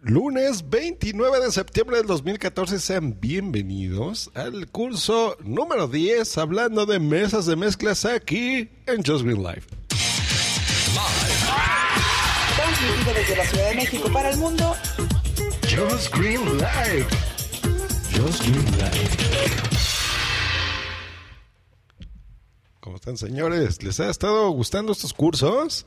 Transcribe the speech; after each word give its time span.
Lunes 0.00 0.70
29 0.70 1.40
de 1.40 1.50
septiembre 1.50 1.96
del 1.96 2.06
2014, 2.06 2.78
sean 2.78 3.18
bienvenidos 3.20 4.30
al 4.34 4.68
curso 4.68 5.36
número 5.40 5.88
10 5.88 6.38
hablando 6.38 6.86
de 6.86 7.00
mesas 7.00 7.46
de 7.46 7.56
mezclas 7.56 8.04
aquí 8.04 8.70
en 8.86 9.02
Just 9.04 9.24
Green 9.24 9.42
Live. 9.42 9.62
Transmitido 12.54 13.12
desde 13.12 13.36
la 13.36 13.44
Ciudad 13.46 13.68
de 13.70 13.74
México 13.74 14.08
para 14.12 14.30
el 14.30 14.36
mundo. 14.36 14.76
Just 15.62 16.16
Green 16.16 16.44
Live. 16.44 17.06
Just 18.14 18.42
Green 18.42 18.70
Live. 18.76 19.08
¿Cómo 22.78 22.96
están, 22.96 23.16
señores? 23.16 23.82
¿Les 23.82 23.98
ha 23.98 24.08
estado 24.10 24.48
gustando 24.50 24.92
estos 24.92 25.12
cursos? 25.12 25.86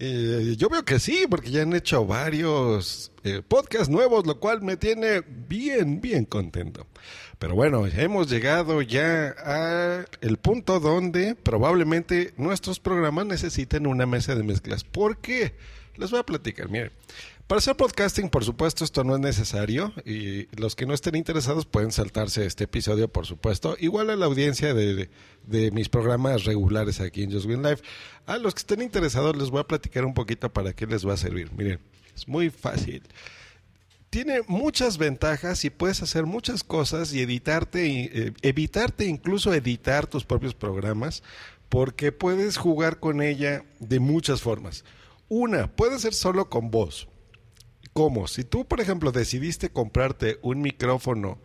Eh, 0.00 0.54
yo 0.56 0.68
veo 0.68 0.84
que 0.84 1.00
sí, 1.00 1.26
porque 1.28 1.50
ya 1.50 1.62
han 1.62 1.72
hecho 1.74 2.06
varios 2.06 3.10
eh, 3.24 3.42
podcasts 3.46 3.88
nuevos, 3.88 4.26
lo 4.26 4.38
cual 4.38 4.62
me 4.62 4.76
tiene 4.76 5.22
bien, 5.48 6.00
bien 6.00 6.24
contento. 6.24 6.86
Pero 7.38 7.54
bueno, 7.54 7.86
hemos 7.86 8.30
llegado 8.30 8.82
ya 8.82 9.34
a 9.38 10.04
el 10.20 10.36
punto 10.38 10.80
donde 10.80 11.34
probablemente 11.34 12.32
nuestros 12.36 12.80
programas 12.80 13.26
necesiten 13.26 13.86
una 13.86 14.06
mesa 14.06 14.34
de 14.34 14.42
mezclas. 14.42 14.84
¿Por 14.84 15.18
qué? 15.18 15.54
Les 15.96 16.10
voy 16.10 16.20
a 16.20 16.26
platicar. 16.26 16.68
Miren, 16.68 16.92
para 17.48 17.60
hacer 17.60 17.76
podcasting, 17.76 18.28
por 18.28 18.44
supuesto, 18.44 18.84
esto 18.84 19.04
no 19.04 19.14
es 19.14 19.20
necesario 19.20 19.94
y 20.04 20.54
los 20.60 20.76
que 20.76 20.84
no 20.84 20.92
estén 20.92 21.14
interesados 21.14 21.64
pueden 21.64 21.92
saltarse 21.92 22.44
este 22.44 22.64
episodio, 22.64 23.08
por 23.08 23.24
supuesto. 23.24 23.74
Igual 23.80 24.10
a 24.10 24.16
la 24.16 24.26
audiencia 24.26 24.74
de, 24.74 25.08
mis 25.72 25.88
programas 25.88 26.44
regulares 26.44 27.00
aquí 27.00 27.22
en 27.22 27.32
Just 27.32 27.46
Win 27.46 27.62
Live. 27.62 27.78
A 28.26 28.36
los 28.36 28.52
que 28.52 28.58
estén 28.58 28.82
interesados 28.82 29.34
les 29.34 29.48
voy 29.48 29.60
a 29.60 29.66
platicar 29.66 30.04
un 30.04 30.12
poquito 30.12 30.52
para 30.52 30.74
qué 30.74 30.86
les 30.86 31.08
va 31.08 31.14
a 31.14 31.16
servir. 31.16 31.50
Miren, 31.54 31.80
es 32.14 32.28
muy 32.28 32.50
fácil. 32.50 33.02
Tiene 34.10 34.42
muchas 34.46 34.98
ventajas 34.98 35.64
y 35.64 35.70
puedes 35.70 36.02
hacer 36.02 36.26
muchas 36.26 36.62
cosas 36.62 37.14
y 37.14 37.22
editarte, 37.22 37.86
eh, 38.26 38.32
evitarte 38.42 39.06
incluso 39.06 39.54
editar 39.54 40.06
tus 40.06 40.26
propios 40.26 40.54
programas 40.54 41.22
porque 41.70 42.12
puedes 42.12 42.58
jugar 42.58 43.00
con 43.00 43.22
ella 43.22 43.64
de 43.80 44.00
muchas 44.00 44.42
formas. 44.42 44.84
Una, 45.30 45.66
puede 45.66 45.98
ser 45.98 46.12
solo 46.12 46.50
con 46.50 46.70
voz. 46.70 47.08
¿Cómo? 47.98 48.28
Si 48.28 48.44
tú, 48.44 48.64
por 48.64 48.80
ejemplo, 48.80 49.10
decidiste 49.10 49.70
comprarte 49.70 50.38
un 50.42 50.60
micrófono 50.60 51.36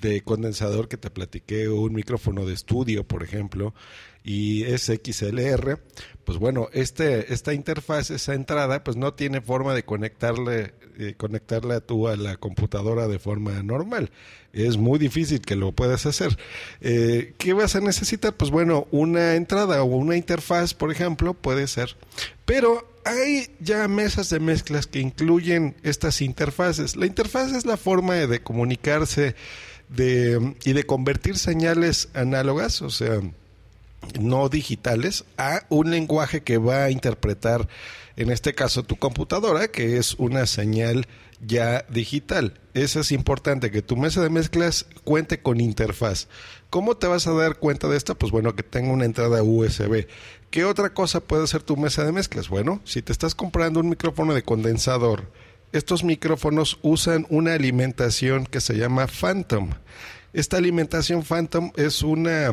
de 0.00 0.22
condensador 0.22 0.88
que 0.88 0.96
te 0.96 1.08
platiqué, 1.08 1.68
o 1.68 1.82
un 1.82 1.92
micrófono 1.92 2.44
de 2.46 2.52
estudio, 2.52 3.06
por 3.06 3.22
ejemplo, 3.22 3.74
y 4.22 4.64
es 4.64 4.84
XLR, 4.84 5.80
pues 6.24 6.38
bueno, 6.38 6.68
este, 6.72 7.32
esta 7.32 7.54
interfaz, 7.54 8.10
esa 8.10 8.34
entrada, 8.34 8.84
pues 8.84 8.96
no 8.96 9.14
tiene 9.14 9.40
forma 9.40 9.74
de 9.74 9.84
conectarle, 9.84 10.74
eh, 10.98 11.14
conectarla 11.16 11.80
tú 11.80 12.08
a 12.08 12.16
la 12.16 12.36
computadora 12.36 13.08
de 13.08 13.18
forma 13.18 13.62
normal. 13.62 14.10
Es 14.52 14.76
muy 14.76 14.98
difícil 14.98 15.40
que 15.40 15.56
lo 15.56 15.72
puedas 15.72 16.06
hacer. 16.06 16.36
Eh, 16.80 17.34
¿Qué 17.38 17.52
vas 17.52 17.76
a 17.76 17.80
necesitar? 17.80 18.36
Pues 18.36 18.50
bueno, 18.50 18.86
una 18.90 19.34
entrada 19.36 19.82
o 19.82 19.86
una 19.86 20.16
interfaz, 20.16 20.74
por 20.74 20.92
ejemplo, 20.92 21.34
puede 21.34 21.66
ser. 21.66 21.96
Pero 22.44 22.88
hay 23.04 23.48
ya 23.60 23.88
mesas 23.88 24.28
de 24.30 24.40
mezclas 24.40 24.86
que 24.86 25.00
incluyen 25.00 25.76
estas 25.82 26.20
interfaces. 26.20 26.96
La 26.96 27.06
interfaz 27.06 27.52
es 27.52 27.64
la 27.64 27.76
forma 27.76 28.14
de 28.14 28.42
comunicarse 28.42 29.34
de, 29.88 30.54
y 30.64 30.72
de 30.72 30.84
convertir 30.84 31.38
señales 31.38 32.08
análogas, 32.14 32.82
o 32.82 32.90
sea, 32.90 33.20
no 34.18 34.48
digitales, 34.48 35.24
a 35.36 35.62
un 35.68 35.90
lenguaje 35.90 36.42
que 36.42 36.58
va 36.58 36.84
a 36.84 36.90
interpretar, 36.90 37.68
en 38.16 38.30
este 38.30 38.54
caso, 38.54 38.82
tu 38.82 38.96
computadora, 38.96 39.68
que 39.68 39.96
es 39.98 40.14
una 40.14 40.46
señal 40.46 41.06
ya 41.46 41.84
digital. 41.88 42.60
Eso 42.74 43.00
es 43.00 43.12
importante, 43.12 43.70
que 43.70 43.82
tu 43.82 43.96
mesa 43.96 44.22
de 44.22 44.30
mezclas 44.30 44.86
cuente 45.04 45.40
con 45.40 45.60
interfaz. 45.60 46.28
¿Cómo 46.68 46.96
te 46.96 47.06
vas 47.06 47.26
a 47.26 47.32
dar 47.32 47.56
cuenta 47.56 47.88
de 47.88 47.96
esto? 47.96 48.16
Pues 48.16 48.30
bueno, 48.30 48.54
que 48.54 48.62
tenga 48.62 48.92
una 48.92 49.04
entrada 49.04 49.42
USB. 49.42 50.06
¿Qué 50.50 50.64
otra 50.64 50.92
cosa 50.92 51.20
puede 51.20 51.46
ser 51.46 51.62
tu 51.62 51.76
mesa 51.76 52.04
de 52.04 52.12
mezclas? 52.12 52.48
Bueno, 52.48 52.80
si 52.84 53.02
te 53.02 53.12
estás 53.12 53.34
comprando 53.34 53.80
un 53.80 53.88
micrófono 53.88 54.34
de 54.34 54.42
condensador, 54.42 55.30
estos 55.72 56.04
micrófonos 56.04 56.78
usan 56.82 57.26
una 57.30 57.54
alimentación 57.54 58.46
que 58.46 58.60
se 58.60 58.74
llama 58.74 59.06
Phantom. 59.06 59.70
Esta 60.32 60.56
alimentación 60.56 61.22
Phantom 61.24 61.72
es 61.76 62.02
una, 62.02 62.52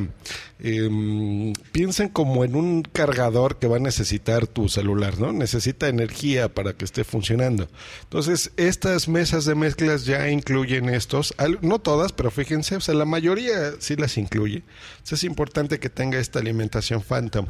em, 0.59 1.53
piensen 1.71 2.09
como 2.09 2.43
en 2.43 2.55
un 2.55 2.81
cargador 2.81 3.59
que 3.59 3.67
va 3.67 3.77
a 3.77 3.79
necesitar 3.79 4.47
tu 4.47 4.67
celular, 4.67 5.19
¿no? 5.19 5.31
Necesita 5.31 5.87
energía 5.87 6.53
para 6.53 6.73
que 6.73 6.85
esté 6.85 7.03
funcionando. 7.03 7.69
Entonces, 8.03 8.51
estas 8.57 9.07
mesas 9.07 9.45
de 9.45 9.55
mezclas 9.55 10.05
ya 10.05 10.29
incluyen 10.29 10.89
estos, 10.89 11.35
no 11.61 11.79
todas, 11.79 12.13
pero 12.13 12.31
fíjense, 12.31 12.77
o 12.77 12.81
sea, 12.81 12.95
la 12.95 13.05
mayoría 13.05 13.73
sí 13.79 13.95
las 13.95 14.17
incluye. 14.17 14.63
Entonces, 14.97 15.19
es 15.19 15.23
importante 15.23 15.79
que 15.79 15.89
tenga 15.89 16.17
esta 16.17 16.39
alimentación 16.39 17.01
Phantom. 17.01 17.45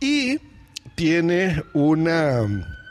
Y 0.00 0.38
tiene 0.94 1.62
una 1.74 2.83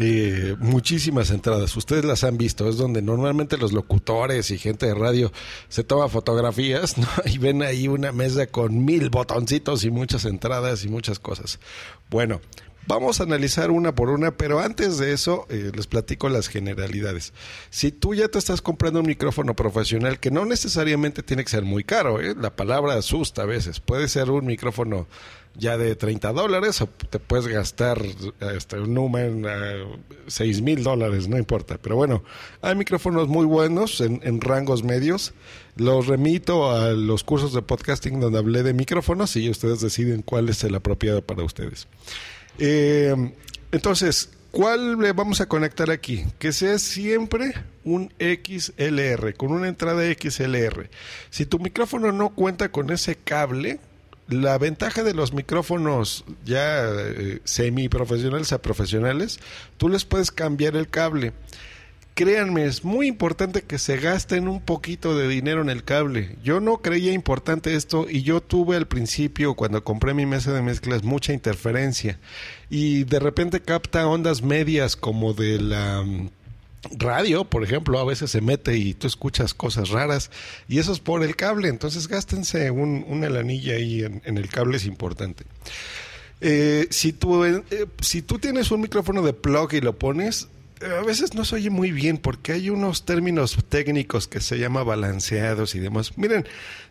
eh, 0.00 0.56
muchísimas 0.58 1.30
entradas. 1.30 1.76
Ustedes 1.76 2.04
las 2.04 2.24
han 2.24 2.38
visto. 2.38 2.68
Es 2.68 2.76
donde 2.76 3.02
normalmente 3.02 3.56
los 3.56 3.72
locutores 3.72 4.50
y 4.50 4.58
gente 4.58 4.86
de 4.86 4.94
radio 4.94 5.32
se 5.68 5.84
toma 5.84 6.08
fotografías 6.08 6.96
y 7.26 7.38
ven 7.38 7.62
ahí 7.62 7.88
una 7.88 8.12
mesa 8.12 8.46
con 8.46 8.84
mil 8.84 9.10
botoncitos 9.10 9.84
y 9.84 9.90
muchas 9.90 10.24
entradas 10.24 10.84
y 10.84 10.88
muchas 10.88 11.18
cosas. 11.18 11.60
Bueno, 12.10 12.40
Vamos 12.86 13.20
a 13.20 13.22
analizar 13.22 13.70
una 13.70 13.94
por 13.94 14.10
una, 14.10 14.36
pero 14.36 14.60
antes 14.60 14.98
de 14.98 15.12
eso 15.12 15.46
eh, 15.48 15.72
les 15.74 15.86
platico 15.86 16.28
las 16.28 16.48
generalidades. 16.48 17.32
Si 17.70 17.90
tú 17.92 18.14
ya 18.14 18.28
te 18.28 18.38
estás 18.38 18.60
comprando 18.60 19.00
un 19.00 19.06
micrófono 19.06 19.54
profesional, 19.54 20.20
que 20.20 20.30
no 20.30 20.44
necesariamente 20.44 21.22
tiene 21.22 21.44
que 21.44 21.50
ser 21.50 21.62
muy 21.62 21.84
caro, 21.84 22.20
¿eh? 22.20 22.34
la 22.38 22.54
palabra 22.54 22.94
asusta 22.94 23.42
a 23.42 23.46
veces, 23.46 23.80
puede 23.80 24.08
ser 24.08 24.30
un 24.30 24.44
micrófono 24.44 25.06
ya 25.56 25.78
de 25.78 25.94
30 25.94 26.32
dólares 26.32 26.82
o 26.82 26.88
te 26.88 27.18
puedes 27.18 27.46
gastar 27.46 28.02
este, 28.54 28.80
un 28.80 28.92
número 28.92 29.48
a 29.48 29.86
6 30.26 30.62
mil 30.62 30.82
dólares, 30.82 31.28
no 31.28 31.38
importa. 31.38 31.78
Pero 31.80 31.96
bueno, 31.96 32.24
hay 32.60 32.74
micrófonos 32.74 33.28
muy 33.28 33.46
buenos 33.46 34.00
en, 34.00 34.20
en, 34.24 34.40
rangos 34.40 34.82
medios. 34.82 35.32
Los 35.76 36.06
remito 36.08 36.70
a 36.70 36.90
los 36.90 37.24
cursos 37.24 37.54
de 37.54 37.62
podcasting 37.62 38.20
donde 38.20 38.38
hablé 38.38 38.62
de 38.62 38.74
micrófonos 38.74 39.36
y 39.36 39.48
ustedes 39.48 39.80
deciden 39.80 40.22
cuál 40.22 40.48
es 40.48 40.64
el 40.64 40.74
apropiado 40.74 41.22
para 41.22 41.44
ustedes. 41.44 41.86
Eh, 42.58 43.14
entonces, 43.72 44.30
¿cuál 44.50 44.98
le 44.98 45.12
vamos 45.12 45.40
a 45.40 45.46
conectar 45.46 45.90
aquí? 45.90 46.24
Que 46.38 46.52
sea 46.52 46.78
siempre 46.78 47.54
un 47.84 48.12
XLR, 48.18 49.34
con 49.34 49.52
una 49.52 49.68
entrada 49.68 50.02
XLR. 50.02 50.88
Si 51.30 51.46
tu 51.46 51.58
micrófono 51.58 52.12
no 52.12 52.30
cuenta 52.30 52.70
con 52.70 52.90
ese 52.90 53.16
cable, 53.16 53.80
la 54.28 54.56
ventaja 54.58 55.02
de 55.02 55.14
los 55.14 55.32
micrófonos 55.32 56.24
ya 56.44 56.88
eh, 56.88 57.40
semi 57.44 57.88
profesionales 57.88 58.52
a 58.52 58.62
profesionales, 58.62 59.38
tú 59.76 59.88
les 59.88 60.04
puedes 60.04 60.30
cambiar 60.30 60.76
el 60.76 60.88
cable. 60.88 61.32
Créanme, 62.14 62.64
es 62.64 62.84
muy 62.84 63.08
importante 63.08 63.62
que 63.62 63.80
se 63.80 63.96
gasten 63.96 64.46
un 64.46 64.60
poquito 64.60 65.18
de 65.18 65.26
dinero 65.26 65.62
en 65.62 65.68
el 65.68 65.82
cable. 65.82 66.36
Yo 66.44 66.60
no 66.60 66.76
creía 66.78 67.12
importante 67.12 67.74
esto 67.74 68.06
y 68.08 68.22
yo 68.22 68.40
tuve 68.40 68.76
al 68.76 68.86
principio, 68.86 69.54
cuando 69.54 69.82
compré 69.82 70.14
mi 70.14 70.24
mesa 70.24 70.52
de 70.52 70.62
mezclas, 70.62 71.02
mucha 71.02 71.32
interferencia. 71.32 72.20
Y 72.70 73.02
de 73.02 73.18
repente 73.18 73.60
capta 73.60 74.06
ondas 74.06 74.42
medias 74.42 74.94
como 74.94 75.34
de 75.34 75.60
la 75.60 76.02
mm, 76.02 76.30
radio, 76.92 77.46
por 77.46 77.64
ejemplo, 77.64 77.98
a 77.98 78.04
veces 78.04 78.30
se 78.30 78.40
mete 78.40 78.76
y 78.76 78.94
tú 78.94 79.08
escuchas 79.08 79.52
cosas 79.52 79.88
raras 79.88 80.30
y 80.68 80.78
eso 80.78 80.92
es 80.92 81.00
por 81.00 81.24
el 81.24 81.34
cable, 81.34 81.68
entonces 81.68 82.06
gástense 82.06 82.70
un, 82.70 83.04
una 83.08 83.28
lanilla 83.28 83.74
ahí 83.74 84.02
en, 84.02 84.38
el 84.38 84.48
cable, 84.48 84.76
es 84.76 84.86
importante. 84.86 85.44
Eh, 86.40 86.86
si, 86.90 87.08
eh, 87.10 87.86
si 88.00 88.22
tú 88.22 88.38
tienes 88.38 88.70
un 88.70 88.82
micrófono 88.82 89.22
de 89.22 89.32
plug 89.32 89.72
y 89.72 89.80
lo 89.80 89.98
pones, 89.98 90.48
a 90.82 91.04
veces 91.04 91.34
no 91.34 91.44
se 91.44 91.56
oye 91.56 91.70
muy 91.70 91.92
bien 91.92 92.18
porque 92.18 92.52
hay 92.52 92.70
unos 92.70 93.04
términos 93.04 93.56
técnicos 93.68 94.28
que 94.28 94.40
se 94.40 94.58
llama 94.58 94.82
balanceados 94.82 95.74
y 95.74 95.78
demás. 95.78 96.16
Miren, 96.16 96.46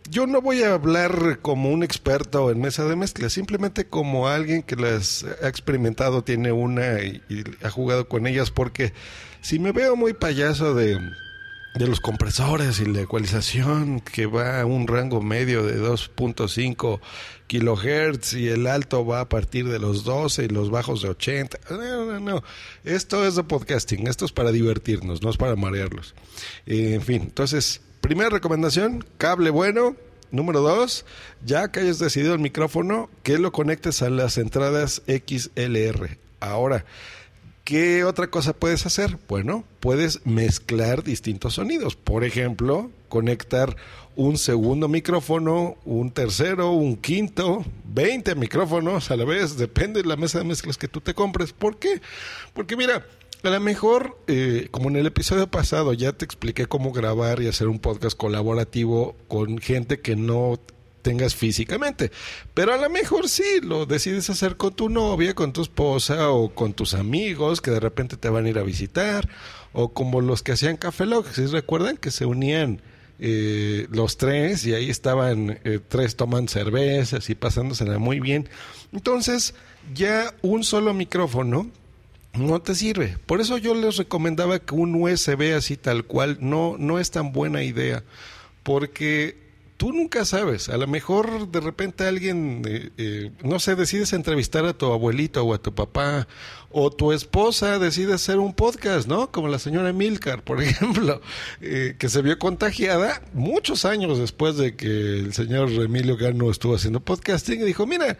yo 0.09 0.27
no 0.27 0.41
voy 0.41 0.63
a 0.63 0.74
hablar 0.74 1.39
como 1.41 1.69
un 1.69 1.83
experto 1.83 2.50
en 2.50 2.62
mesa 2.62 2.85
de 2.85 2.95
mezcla, 2.95 3.30
simplemente 3.30 3.85
como 3.85 4.27
alguien 4.27 4.63
que 4.63 4.75
las 4.75 5.25
ha 5.41 5.47
experimentado, 5.47 6.24
tiene 6.24 6.51
una 6.51 7.01
y, 7.01 7.21
y 7.30 7.44
ha 7.63 7.69
jugado 7.69 8.07
con 8.07 8.27
ellas, 8.27 8.51
porque 8.51 8.94
si 9.41 9.59
me 9.59 9.71
veo 9.71 9.95
muy 9.95 10.13
payaso 10.13 10.74
de 10.74 11.00
de 11.75 11.87
los 11.87 11.99
compresores 11.99 12.79
y 12.79 12.85
la 12.85 13.01
ecualización 13.01 13.99
que 13.99 14.27
va 14.27 14.61
a 14.61 14.65
un 14.65 14.87
rango 14.87 15.21
medio 15.21 15.63
de 15.63 15.81
2.5 15.81 16.99
kilohertz 17.47 18.33
y 18.33 18.47
el 18.47 18.67
alto 18.67 19.05
va 19.05 19.21
a 19.21 19.29
partir 19.29 19.67
de 19.67 19.79
los 19.79 20.03
12 20.03 20.45
y 20.45 20.47
los 20.49 20.69
bajos 20.69 21.01
de 21.01 21.09
80. 21.09 21.59
No, 21.71 22.05
no, 22.05 22.19
no. 22.19 22.43
Esto 22.83 23.25
es 23.25 23.35
de 23.35 23.43
podcasting, 23.43 24.07
esto 24.07 24.25
es 24.25 24.31
para 24.31 24.51
divertirnos, 24.51 25.23
no 25.23 25.29
es 25.29 25.37
para 25.37 25.55
marearlos. 25.55 26.13
En 26.65 27.01
fin, 27.01 27.23
entonces, 27.23 27.81
primera 28.01 28.29
recomendación, 28.29 29.03
cable 29.17 29.49
bueno. 29.49 29.95
Número 30.31 30.61
dos, 30.61 31.05
ya 31.45 31.71
que 31.71 31.81
hayas 31.81 31.99
decidido 31.99 32.33
el 32.33 32.39
micrófono, 32.39 33.07
que 33.21 33.37
lo 33.37 33.51
conectes 33.51 34.01
a 34.01 34.09
las 34.09 34.39
entradas 34.39 35.03
XLR. 35.05 36.17
Ahora, 36.39 36.85
¿Qué 37.63 38.04
otra 38.04 38.27
cosa 38.27 38.51
puedes 38.51 38.86
hacer? 38.86 39.18
Bueno, 39.30 39.63
puedes 39.80 40.25
mezclar 40.25 41.01
distintos 41.01 41.54
sonidos. 41.54 41.95
Por 41.95 42.25
ejemplo, 42.25 42.92
conectar 43.07 43.77
un 44.18 44.38
segundo 44.38 44.89
micrófono, 44.89 45.77
un 45.86 46.12
tercero, 46.12 46.71
un 46.71 46.98
quinto, 46.98 47.63
20 47.86 48.36
micrófonos 48.36 49.12
a 49.12 49.15
la 49.15 49.24
vez, 49.24 49.56
depende 49.56 50.01
de 50.01 50.10
la 50.10 50.18
mesa 50.18 50.39
de 50.39 50.44
mezclas 50.44 50.77
que 50.77 50.89
tú 50.89 51.00
te 51.00 51.13
compres. 51.13 51.54
¿Por 51.54 51.77
qué? 51.77 52.01
Porque 52.54 52.75
mira, 52.75 53.06
a 53.44 53.50
lo 53.50 53.60
mejor, 53.62 54.18
eh, 54.27 54.68
como 54.71 54.89
en 54.89 54.98
el 54.98 55.06
episodio 55.06 55.48
pasado, 55.48 55.94
ya 55.94 56.12
te 56.12 56.25
expliqué 56.25 56.66
cómo 56.66 56.92
grabar 56.92 57.42
y 57.42 57.48
hacer 57.48 57.69
un 57.69 57.80
podcast 57.80 58.18
colaborativo 58.18 59.16
con 59.30 59.57
gente 59.57 60.01
que 60.01 60.18
no 60.18 60.59
tengas 61.03 61.35
físicamente. 61.35 62.11
Pero 62.55 62.73
a 62.73 62.77
lo 62.77 62.89
mejor 62.89 63.29
sí, 63.29 63.61
lo 63.61 63.85
decides 63.85 64.31
hacer 64.31 64.57
con 64.57 64.73
tu 64.73 64.89
novia, 64.89 65.35
con 65.35 65.53
tu 65.53 65.61
esposa 65.61 66.31
o 66.31 66.55
con 66.55 66.73
tus 66.73 66.95
amigos 66.95 67.61
que 67.61 67.69
de 67.69 67.79
repente 67.79 68.17
te 68.17 68.29
van 68.29 68.45
a 68.45 68.50
ir 68.50 68.57
a 68.57 68.63
visitar. 68.63 69.29
O 69.73 69.89
como 69.89 70.21
los 70.21 70.41
que 70.41 70.53
hacían 70.53 70.77
Café 70.77 71.05
Log, 71.05 71.27
¿sí 71.27 71.45
recuerdan? 71.45 71.97
Que 71.97 72.09
se 72.09 72.25
unían 72.25 72.81
eh, 73.19 73.88
los 73.91 74.17
tres 74.17 74.65
y 74.65 74.73
ahí 74.73 74.89
estaban 74.89 75.59
eh, 75.63 75.79
tres 75.88 76.15
tomando 76.15 76.51
cervezas 76.51 77.29
y 77.29 77.35
pasándosela 77.35 77.99
muy 77.99 78.19
bien. 78.19 78.49
Entonces, 78.91 79.53
ya 79.94 80.33
un 80.41 80.63
solo 80.63 80.94
micrófono 80.94 81.69
no 82.33 82.61
te 82.61 82.75
sirve. 82.75 83.17
Por 83.25 83.41
eso 83.41 83.57
yo 83.57 83.75
les 83.75 83.97
recomendaba 83.97 84.59
que 84.59 84.75
un 84.75 84.95
USB 84.95 85.56
así 85.56 85.77
tal 85.77 86.06
cual 86.06 86.38
no, 86.39 86.75
no 86.79 86.99
es 86.99 87.11
tan 87.11 87.31
buena 87.31 87.63
idea. 87.63 88.03
Porque 88.63 89.43
tú 89.77 89.91
nunca 89.91 90.25
sabes. 90.25 90.69
A 90.69 90.77
lo 90.77 90.87
mejor 90.87 91.49
de 91.49 91.59
repente 91.59 92.05
alguien, 92.05 92.63
eh, 92.67 92.89
eh, 92.97 93.31
no 93.43 93.59
sé, 93.59 93.75
decides 93.75 94.13
entrevistar 94.13 94.65
a 94.65 94.73
tu 94.73 94.91
abuelito 94.91 95.43
o 95.43 95.53
a 95.53 95.57
tu 95.61 95.73
papá, 95.73 96.27
o 96.69 96.91
tu 96.91 97.11
esposa 97.11 97.79
decide 97.79 98.13
hacer 98.13 98.39
un 98.39 98.53
podcast, 98.53 99.07
¿no? 99.07 99.31
Como 99.31 99.47
la 99.47 99.59
señora 99.59 99.93
Milcar, 99.93 100.43
por 100.43 100.61
ejemplo, 100.63 101.21
eh, 101.61 101.95
que 101.97 102.09
se 102.09 102.21
vio 102.21 102.39
contagiada 102.39 103.21
muchos 103.33 103.85
años 103.85 104.17
después 104.17 104.57
de 104.57 104.75
que 104.75 105.19
el 105.19 105.33
señor 105.33 105.71
Emilio 105.71 106.17
Gano 106.17 106.49
estuvo 106.49 106.75
haciendo 106.75 106.99
podcasting 106.99 107.61
y 107.61 107.65
dijo, 107.65 107.85
mira, 107.85 108.17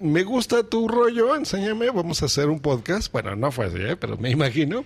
me 0.00 0.22
gusta 0.22 0.62
tu 0.64 0.88
rollo, 0.88 1.34
enséñame, 1.36 1.90
vamos 1.90 2.22
a 2.22 2.26
hacer 2.26 2.48
un 2.48 2.60
podcast. 2.60 3.12
Bueno, 3.12 3.36
no 3.36 3.52
fue 3.52 3.66
así, 3.66 3.78
pero 3.98 4.16
me 4.16 4.30
imagino. 4.30 4.84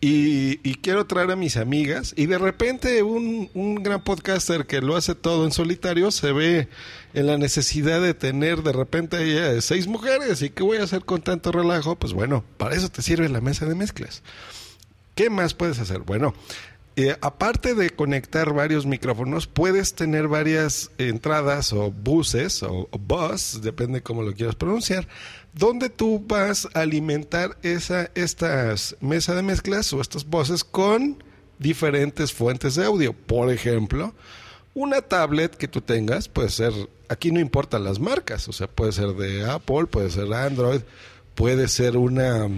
Y, 0.00 0.56
quiero 0.76 1.06
traer 1.06 1.32
a 1.32 1.36
mis 1.36 1.56
amigas 1.56 2.14
y 2.16 2.26
de 2.26 2.38
repente 2.38 3.02
un, 3.02 3.50
un, 3.52 3.82
gran 3.82 4.00
podcaster 4.02 4.64
que 4.64 4.80
lo 4.80 4.96
hace 4.96 5.16
todo 5.16 5.44
en 5.44 5.50
solitario 5.50 6.12
se 6.12 6.30
ve 6.30 6.68
en 7.14 7.26
la 7.26 7.36
necesidad 7.36 8.00
de 8.00 8.14
tener 8.14 8.62
de 8.62 8.72
repente 8.72 9.60
seis 9.60 9.88
mujeres 9.88 10.40
y 10.42 10.50
qué 10.50 10.62
voy 10.62 10.78
a 10.78 10.84
hacer 10.84 11.04
con 11.04 11.20
tanto 11.20 11.50
relajo 11.50 11.96
pues 11.96 12.12
bueno 12.12 12.44
para 12.58 12.76
eso 12.76 12.88
te 12.88 13.02
sirve 13.02 13.28
la 13.28 13.40
mesa 13.40 13.66
de 13.66 13.74
mezclas. 13.74 14.22
Qué 15.16 15.30
más 15.30 15.54
puedes 15.54 15.80
hacer 15.80 15.98
bueno 16.00 16.32
eh, 17.00 17.16
aparte 17.20 17.76
de 17.76 17.90
conectar 17.90 18.52
varios 18.52 18.84
micrófonos, 18.84 19.46
puedes 19.46 19.94
tener 19.94 20.26
varias 20.26 20.90
entradas 20.98 21.72
o 21.72 21.92
buses 21.92 22.64
o, 22.64 22.88
bus, 22.98 23.60
depende 23.62 24.02
cómo 24.02 24.24
lo 24.24 24.34
quieras 24.34 24.56
pronunciar, 24.56 25.06
donde 25.52 25.90
tú 25.90 26.20
vas 26.26 26.66
a 26.74 26.80
alimentar 26.80 27.56
esa, 27.62 28.10
estas 28.16 28.96
mesa 29.00 29.36
de 29.36 29.42
mezclas 29.42 29.92
o 29.92 30.00
estas 30.00 30.26
voces 30.26 30.64
con 30.64 31.22
diferentes 31.60 32.32
fuentes 32.32 32.74
de 32.74 32.86
audio. 32.86 33.12
Por 33.12 33.52
ejemplo, 33.52 34.12
una 34.74 35.00
tablet 35.00 35.54
que 35.54 35.68
tú 35.68 35.80
tengas 35.80 36.28
puede 36.28 36.48
ser, 36.48 36.72
aquí 37.08 37.30
no 37.30 37.38
importan 37.38 37.84
las 37.84 38.00
marcas, 38.00 38.48
o 38.48 38.52
sea, 38.52 38.66
puede 38.66 38.90
ser 38.90 39.14
de 39.14 39.48
Apple, 39.48 39.86
puede 39.86 40.10
ser 40.10 40.34
Android, 40.34 40.80
puede 41.36 41.68
ser 41.68 41.96
una 41.96 42.48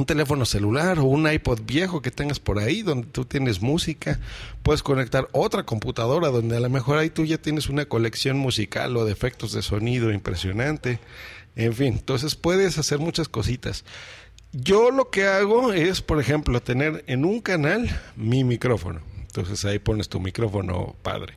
un 0.00 0.06
teléfono 0.06 0.46
celular 0.46 0.98
o 0.98 1.04
un 1.04 1.30
iPod 1.30 1.60
viejo 1.62 2.00
que 2.00 2.10
tengas 2.10 2.40
por 2.40 2.58
ahí 2.58 2.82
donde 2.82 3.06
tú 3.08 3.26
tienes 3.26 3.60
música, 3.60 4.18
puedes 4.62 4.82
conectar 4.82 5.28
otra 5.32 5.64
computadora 5.64 6.28
donde 6.28 6.56
a 6.56 6.60
lo 6.60 6.70
mejor 6.70 6.98
ahí 6.98 7.10
tú 7.10 7.24
ya 7.26 7.38
tienes 7.38 7.68
una 7.68 7.84
colección 7.84 8.38
musical 8.38 8.96
o 8.96 9.04
de 9.04 9.12
efectos 9.12 9.52
de 9.52 9.62
sonido 9.62 10.10
impresionante. 10.10 11.00
En 11.54 11.74
fin, 11.74 11.94
entonces 11.98 12.34
puedes 12.34 12.78
hacer 12.78 12.98
muchas 12.98 13.28
cositas. 13.28 13.84
Yo 14.52 14.90
lo 14.90 15.10
que 15.10 15.26
hago 15.26 15.72
es, 15.72 16.00
por 16.00 16.18
ejemplo, 16.18 16.62
tener 16.62 17.04
en 17.06 17.24
un 17.24 17.40
canal 17.40 17.88
mi 18.16 18.42
micrófono. 18.42 19.02
Entonces 19.20 19.64
ahí 19.66 19.78
pones 19.78 20.08
tu 20.08 20.18
micrófono 20.18 20.96
padre. 21.02 21.34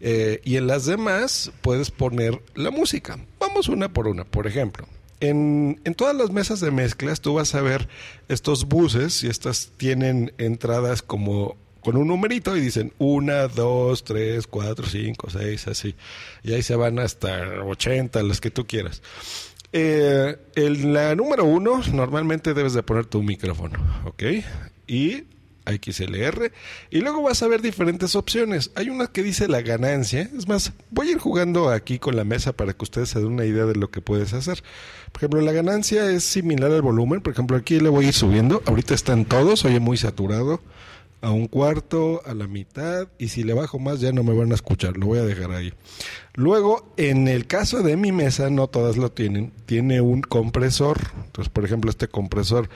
Eh, 0.00 0.40
y 0.42 0.56
en 0.56 0.66
las 0.66 0.86
demás 0.86 1.52
puedes 1.60 1.92
poner 1.92 2.42
la 2.54 2.72
música. 2.72 3.18
Vamos 3.38 3.68
una 3.68 3.92
por 3.92 4.08
una. 4.08 4.24
Por 4.24 4.48
ejemplo, 4.48 4.88
en, 5.22 5.80
en, 5.84 5.94
todas 5.94 6.16
las 6.16 6.30
mesas 6.30 6.60
de 6.60 6.70
mezclas 6.70 7.20
tú 7.20 7.34
vas 7.34 7.54
a 7.54 7.60
ver 7.62 7.88
estos 8.28 8.66
buses 8.66 9.22
y 9.22 9.28
estas 9.28 9.70
tienen 9.76 10.32
entradas 10.36 11.00
como 11.00 11.56
con 11.80 11.96
un 11.96 12.08
numerito 12.08 12.56
y 12.56 12.60
dicen 12.60 12.92
una, 12.98 13.48
dos, 13.48 14.04
tres, 14.04 14.46
cuatro, 14.46 14.86
cinco, 14.86 15.28
seis, 15.30 15.66
así. 15.66 15.94
Y 16.42 16.52
ahí 16.52 16.62
se 16.62 16.76
van 16.76 16.98
hasta 16.98 17.64
80, 17.64 18.22
las 18.22 18.40
que 18.40 18.50
tú 18.50 18.66
quieras. 18.66 19.02
Eh, 19.72 20.36
en 20.54 20.92
la 20.92 21.14
número 21.14 21.44
uno, 21.44 21.80
normalmente 21.92 22.54
debes 22.54 22.74
de 22.74 22.82
poner 22.82 23.06
tu 23.06 23.22
micrófono, 23.22 23.78
¿ok? 24.06 24.22
Y 24.86 25.24
XLR. 25.66 26.52
Y 26.90 27.00
luego 27.00 27.22
vas 27.22 27.42
a 27.42 27.48
ver 27.48 27.62
diferentes 27.62 28.16
opciones. 28.16 28.70
Hay 28.74 28.88
una 28.88 29.08
que 29.08 29.22
dice 29.22 29.48
la 29.48 29.62
ganancia. 29.62 30.28
Es 30.36 30.48
más, 30.48 30.72
voy 30.90 31.08
a 31.08 31.12
ir 31.12 31.18
jugando 31.18 31.70
aquí 31.70 31.98
con 31.98 32.16
la 32.16 32.24
mesa 32.24 32.52
para 32.52 32.72
que 32.72 32.84
ustedes 32.84 33.10
se 33.10 33.20
den 33.20 33.28
una 33.28 33.44
idea 33.44 33.64
de 33.64 33.76
lo 33.76 33.90
que 33.90 34.00
puedes 34.00 34.32
hacer. 34.32 34.62
Por 35.12 35.20
ejemplo, 35.20 35.40
la 35.40 35.52
ganancia 35.52 36.10
es 36.10 36.24
similar 36.24 36.72
al 36.72 36.82
volumen. 36.82 37.20
Por 37.20 37.32
ejemplo, 37.32 37.56
aquí 37.56 37.78
le 37.78 37.88
voy 37.88 38.06
a 38.06 38.08
ir 38.08 38.14
subiendo. 38.14 38.62
Ahorita 38.66 38.94
están 38.94 39.24
todos, 39.24 39.64
oye 39.64 39.78
muy 39.78 39.96
saturado 39.96 40.60
a 41.22 41.30
un 41.30 41.46
cuarto, 41.46 42.20
a 42.26 42.34
la 42.34 42.48
mitad, 42.48 43.06
y 43.16 43.28
si 43.28 43.44
le 43.44 43.54
bajo 43.54 43.78
más 43.78 44.00
ya 44.00 44.10
no 44.10 44.24
me 44.24 44.34
van 44.34 44.50
a 44.50 44.56
escuchar, 44.56 44.96
lo 44.96 45.06
voy 45.06 45.20
a 45.20 45.24
dejar 45.24 45.52
ahí. 45.52 45.72
Luego, 46.34 46.92
en 46.96 47.28
el 47.28 47.46
caso 47.46 47.82
de 47.82 47.96
mi 47.96 48.10
mesa, 48.10 48.50
no 48.50 48.66
todas 48.66 48.96
lo 48.96 49.12
tienen, 49.12 49.52
tiene 49.64 50.00
un 50.00 50.20
compresor. 50.20 50.98
Entonces, 51.24 51.48
por 51.48 51.64
ejemplo, 51.64 51.90
este 51.90 52.08
compresor, 52.08 52.68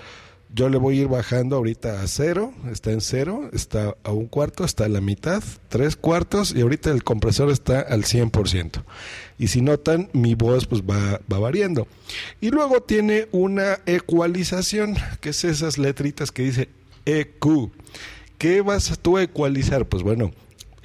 yo 0.57 0.71
le 0.71 0.79
voy 0.79 0.99
a 0.99 1.03
ir 1.03 1.09
bajando 1.09 1.57
ahorita 1.57 2.01
a 2.01 2.07
cero, 2.09 2.55
está 2.73 2.91
en 2.91 3.03
cero, 3.03 3.51
está 3.53 3.95
a 4.03 4.13
un 4.13 4.27
cuarto, 4.27 4.65
está 4.65 4.87
a 4.87 4.89
la 4.89 5.03
mitad, 5.03 5.43
tres 5.69 5.97
cuartos, 5.97 6.55
y 6.57 6.63
ahorita 6.63 6.91
el 6.91 7.05
compresor 7.05 7.51
está 7.51 7.81
al 7.81 8.05
100%. 8.05 8.83
Y 9.39 9.49
si 9.49 9.61
notan, 9.61 10.09
mi 10.15 10.35
voz 10.35 10.67
pues 10.67 10.81
va, 10.81 11.21
va 11.31 11.39
variando. 11.39 11.87
Y 12.41 12.49
luego 12.51 12.83
tiene 12.83 13.29
una 13.33 13.81
ecualización, 13.85 14.97
que 15.21 15.29
es 15.29 15.45
esas 15.45 15.77
letritas 15.77 16.33
que 16.33 16.45
dice 16.45 16.71
EQ. 17.05 17.71
¿Qué 18.39 18.63
vas 18.63 18.99
tú 19.03 19.19
a 19.19 19.23
ecualizar? 19.23 19.85
Pues 19.85 20.03
bueno, 20.03 20.33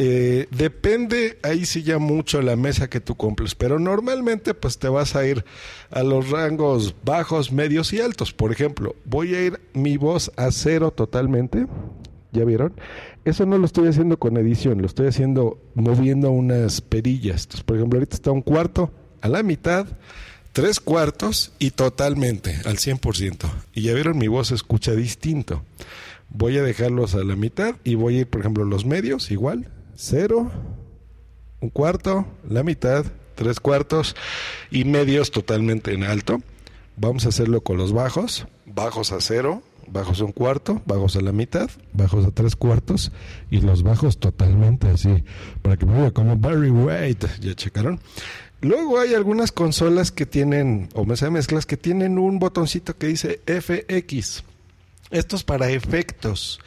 eh, 0.04 0.48
depende 0.50 1.38
ahí 1.44 1.64
sí 1.64 1.84
ya 1.84 2.00
mucho 2.00 2.42
la 2.42 2.56
mesa 2.56 2.90
que 2.90 3.00
tú 3.00 3.14
compres, 3.14 3.54
pero 3.54 3.78
normalmente 3.78 4.56
pues 4.56 4.80
te 4.80 4.90
vas 4.90 5.16
a 5.16 5.28
ir 5.28 5.46
a 5.92 6.02
los 6.02 6.32
rangos 6.32 6.96
bajos, 7.06 7.52
medios 7.52 7.94
y 7.94 8.02
altos. 8.02 8.34
Por 8.34 8.52
ejemplo, 8.52 8.96
voy 9.06 9.36
a 9.36 9.46
ir 9.46 9.62
mi 9.74 9.98
voz 9.98 10.32
a 10.38 10.50
cero 10.50 10.90
totalmente. 10.90 11.68
¿Ya 12.32 12.46
vieron? 12.46 12.74
Eso 13.26 13.46
no 13.46 13.60
lo 13.60 13.66
estoy 13.68 13.90
haciendo 13.90 14.18
con 14.18 14.38
edición, 14.38 14.82
lo 14.82 14.88
estoy 14.88 15.06
haciendo 15.06 15.60
moviendo 15.76 16.32
unas 16.32 16.82
perillas. 16.82 17.44
Entonces, 17.44 17.64
por 17.64 17.78
ejemplo, 17.78 18.00
ahorita 18.00 18.16
está 18.16 18.32
un 18.32 18.42
cuarto 18.42 18.92
a 19.22 19.28
la 19.28 19.44
mitad, 19.44 19.86
tres 20.52 20.80
cuartos 20.80 21.52
y 21.60 21.72
totalmente 21.72 22.56
al 22.66 22.78
100%. 22.78 23.52
Y 23.76 23.84
ya 23.84 23.94
vieron, 23.94 24.18
mi 24.18 24.30
voz 24.30 24.52
escucha 24.52 24.94
distinto 24.94 25.64
voy 26.34 26.58
a 26.58 26.64
dejarlos 26.64 27.14
a 27.16 27.26
la 27.26 27.36
mitad 27.36 27.76
y 27.84 27.96
voy 27.96 28.16
a 28.16 28.20
ir, 28.22 28.28
por 28.28 28.40
ejemplo, 28.40 28.64
los 28.64 28.86
medios 28.86 29.32
igual, 29.32 29.68
cero, 30.02 30.52
un 31.60 31.70
cuarto, 31.70 32.26
la 32.50 32.64
mitad, 32.64 33.06
tres 33.36 33.60
cuartos 33.60 34.16
y 34.72 34.84
medios 34.84 35.30
totalmente 35.30 35.94
en 35.94 36.04
alto. 36.04 36.42
Vamos 36.98 37.26
a 37.26 37.30
hacerlo 37.30 37.62
con 37.62 37.78
los 37.78 37.94
bajos, 37.94 38.48
bajos 38.66 39.12
a 39.12 39.22
cero, 39.22 39.62
bajos 39.88 40.20
a 40.22 40.26
un 40.26 40.32
cuarto, 40.32 40.82
bajos 40.88 41.16
a 41.18 41.22
la 41.22 41.32
mitad, 41.32 41.70
bajos 41.94 42.26
a 42.26 42.32
tres 42.32 42.56
cuartos 42.56 43.12
y 43.52 43.62
los 43.62 43.84
bajos 43.84 44.18
totalmente 44.18 44.88
así, 44.88 45.24
para 45.62 45.78
que 45.78 45.86
me 45.86 46.02
vea 46.02 46.12
como 46.12 46.36
Barry 46.36 46.72
White. 46.72 47.28
¿Ya 47.40 47.54
checaron? 47.54 48.00
Luego 48.62 49.00
hay 49.00 49.14
algunas 49.14 49.52
consolas 49.52 50.12
que 50.12 50.26
tienen, 50.26 50.90
o 50.96 51.06
mesa 51.06 51.26
de 51.26 51.32
mezclas, 51.32 51.68
que 51.68 51.78
tienen 51.78 52.18
un 52.18 52.40
botoncito 52.40 52.98
que 52.98 53.08
dice 53.08 53.40
FX. 53.46 54.44
Esto 55.12 55.36
es 55.36 55.44
para 55.44 55.70
efectos. 55.70 56.60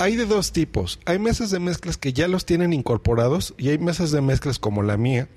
Hay 0.00 0.14
de 0.14 0.26
dos 0.26 0.52
tipos. 0.52 1.00
Hay 1.06 1.18
mesas 1.18 1.50
de 1.50 1.58
mezclas 1.58 1.96
que 1.96 2.12
ya 2.12 2.28
los 2.28 2.46
tienen 2.46 2.72
incorporados 2.72 3.54
y 3.58 3.70
hay 3.70 3.78
mesas 3.78 4.12
de 4.12 4.20
mezclas 4.20 4.60
como 4.60 4.84
la 4.84 4.96
mía 4.96 5.28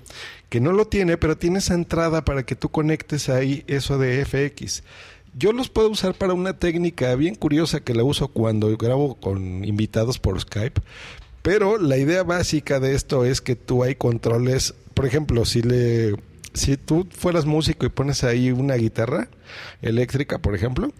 que 0.50 0.60
no 0.60 0.72
lo 0.72 0.86
tiene, 0.86 1.16
pero 1.16 1.36
tiene 1.36 1.58
esa 1.58 1.74
entrada 1.74 2.24
para 2.24 2.44
que 2.44 2.54
tú 2.54 2.68
conectes 2.68 3.28
ahí 3.28 3.64
eso 3.66 3.98
de 3.98 4.24
FX. 4.24 4.84
Yo 5.34 5.52
los 5.52 5.68
puedo 5.68 5.88
usar 5.88 6.14
para 6.14 6.34
una 6.34 6.58
técnica 6.58 7.12
bien 7.16 7.34
curiosa 7.34 7.80
que 7.80 7.94
la 7.94 8.04
uso 8.04 8.28
cuando 8.28 8.76
grabo 8.76 9.16
con 9.16 9.64
invitados 9.64 10.20
por 10.20 10.40
Skype. 10.40 10.80
Pero 11.42 11.76
la 11.78 11.96
idea 11.96 12.22
básica 12.22 12.78
de 12.78 12.94
esto 12.94 13.24
es 13.24 13.40
que 13.40 13.56
tú 13.56 13.82
hay 13.82 13.96
controles, 13.96 14.74
por 14.94 15.06
ejemplo, 15.06 15.44
si 15.44 15.62
le 15.62 16.14
si 16.54 16.76
tú 16.76 17.08
fueras 17.10 17.46
músico 17.46 17.84
y 17.86 17.88
pones 17.88 18.22
ahí 18.22 18.52
una 18.52 18.74
guitarra 18.74 19.28
eléctrica, 19.80 20.38
por 20.38 20.54
ejemplo, 20.54 20.92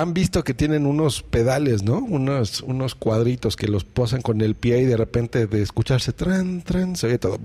han 0.00 0.14
visto 0.14 0.44
que 0.44 0.54
tienen 0.54 0.86
unos 0.86 1.22
pedales, 1.22 1.82
¿no? 1.82 1.98
Unos, 1.98 2.62
unos 2.62 2.94
cuadritos 2.94 3.56
que 3.56 3.68
los 3.68 3.84
posan 3.84 4.22
con 4.22 4.40
el 4.40 4.54
pie 4.54 4.78
y 4.78 4.84
de 4.86 4.96
repente 4.96 5.46
de 5.46 5.62
escucharse 5.62 6.12
tran, 6.12 6.62
tran, 6.62 6.96
se 6.96 7.06
oye 7.06 7.18
todo. 7.18 7.38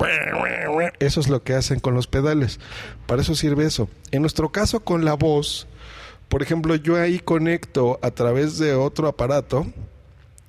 Eso 0.99 1.19
es 1.19 1.27
lo 1.27 1.43
que 1.43 1.53
hacen 1.53 1.79
con 1.79 1.93
los 1.93 2.07
pedales. 2.07 2.59
Para 3.07 3.21
eso 3.21 3.35
sirve 3.35 3.65
eso. 3.65 3.89
En 4.11 4.21
nuestro 4.21 4.53
caso 4.53 4.79
con 4.79 5.03
la 5.03 5.15
voz, 5.15 5.67
por 6.29 6.41
ejemplo, 6.41 6.75
yo 6.75 6.95
ahí 6.95 7.19
conecto 7.19 7.99
a 8.01 8.11
través 8.11 8.57
de 8.57 8.73
otro 8.73 9.07
aparato 9.09 9.67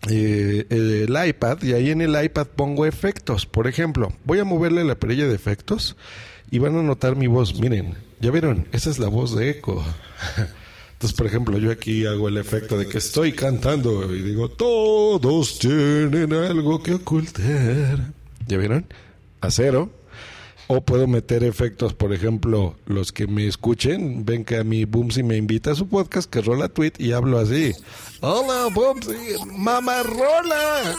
eh, 0.08 0.66
el 0.70 1.28
iPad 1.28 1.62
y 1.62 1.72
ahí 1.72 1.90
en 1.90 2.02
el 2.02 2.22
iPad 2.22 2.46
pongo 2.46 2.86
efectos. 2.86 3.46
Por 3.46 3.66
ejemplo, 3.66 4.12
voy 4.24 4.38
a 4.38 4.44
moverle 4.44 4.84
la 4.84 4.94
perilla 4.94 5.26
de 5.26 5.34
efectos 5.34 5.96
y 6.52 6.60
van 6.60 6.76
a 6.76 6.82
notar 6.82 7.16
mi 7.16 7.26
voz. 7.26 7.58
Miren, 7.58 7.96
ya 8.20 8.30
vieron, 8.30 8.68
esa 8.70 8.90
es 8.90 9.00
la 9.00 9.08
voz 9.08 9.34
de 9.34 9.50
eco. 9.50 9.84
Entonces, 10.96 11.14
por 11.14 11.26
ejemplo, 11.26 11.58
yo 11.58 11.70
aquí 11.70 12.06
hago 12.06 12.26
el 12.28 12.38
efecto 12.38 12.78
de 12.78 12.88
que 12.88 12.96
estoy 12.96 13.32
cantando 13.32 14.14
y 14.14 14.22
digo, 14.22 14.48
todos 14.48 15.58
tienen 15.58 16.32
algo 16.32 16.82
que 16.82 16.94
ocultar. 16.94 18.14
¿Ya 18.48 18.56
vieron? 18.56 18.86
A 19.42 19.50
cero. 19.50 19.90
O 20.68 20.80
puedo 20.80 21.06
meter 21.06 21.44
efectos, 21.44 21.94
por 21.94 22.12
ejemplo, 22.12 22.74
los 22.86 23.12
que 23.12 23.28
me 23.28 23.46
escuchen, 23.46 24.24
ven 24.24 24.44
que 24.44 24.56
a 24.56 24.64
mi 24.64 24.84
Boomsy 24.84 25.22
me 25.22 25.36
invita 25.36 25.70
a 25.70 25.74
su 25.76 25.86
podcast, 25.86 26.28
que 26.28 26.40
rola 26.40 26.68
tweet 26.68 26.94
y 26.98 27.12
hablo 27.12 27.38
así. 27.38 27.72
Hola, 28.20 28.68
Boomsy, 28.74 29.16
mamá 29.46 30.02
rola. 30.02 30.96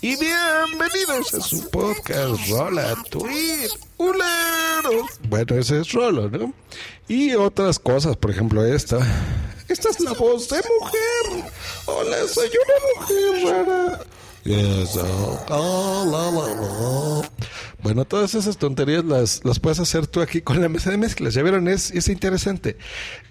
Y 0.00 0.16
bienvenidos 0.16 1.34
a 1.34 1.40
su 1.42 1.68
podcast, 1.68 2.48
rola 2.48 2.94
tweet. 3.10 3.68
Ulero. 3.98 5.06
Bueno, 5.28 5.56
ese 5.58 5.80
es 5.80 5.92
rolo, 5.92 6.30
¿no? 6.30 6.54
Y 7.06 7.34
otras 7.34 7.78
cosas, 7.78 8.16
por 8.16 8.30
ejemplo, 8.30 8.64
esta. 8.64 8.98
Esta 9.68 9.90
es 9.90 10.00
la 10.00 10.12
voz 10.14 10.48
de 10.48 10.56
mujer. 10.80 11.52
Hola, 11.84 12.16
soy 12.28 12.48
una 12.48 13.00
mujer 13.00 13.66
rara. 13.66 14.00
Bueno, 17.82 18.04
todas 18.04 18.34
esas 18.34 18.56
tonterías 18.56 19.04
las, 19.04 19.44
las 19.44 19.60
puedes 19.60 19.80
hacer 19.80 20.06
tú 20.06 20.20
aquí 20.20 20.40
con 20.40 20.60
la 20.60 20.68
mesa 20.68 20.90
de 20.90 20.96
mezclas. 20.96 21.34
Ya 21.34 21.42
vieron, 21.42 21.68
es, 21.68 21.90
es 21.90 22.08
interesante. 22.08 22.76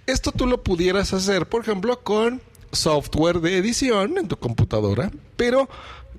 Esto 0.08 0.32
tú 0.32 0.48
lo 0.48 0.64
pudieras 0.64 1.14
hacer, 1.14 1.48
por 1.48 1.62
ejemplo, 1.62 2.02
con 2.02 2.42
software 2.72 3.40
de 3.40 3.58
edición 3.58 4.18
en 4.18 4.28
tu 4.28 4.38
computadora, 4.38 5.12
pero 5.36 5.70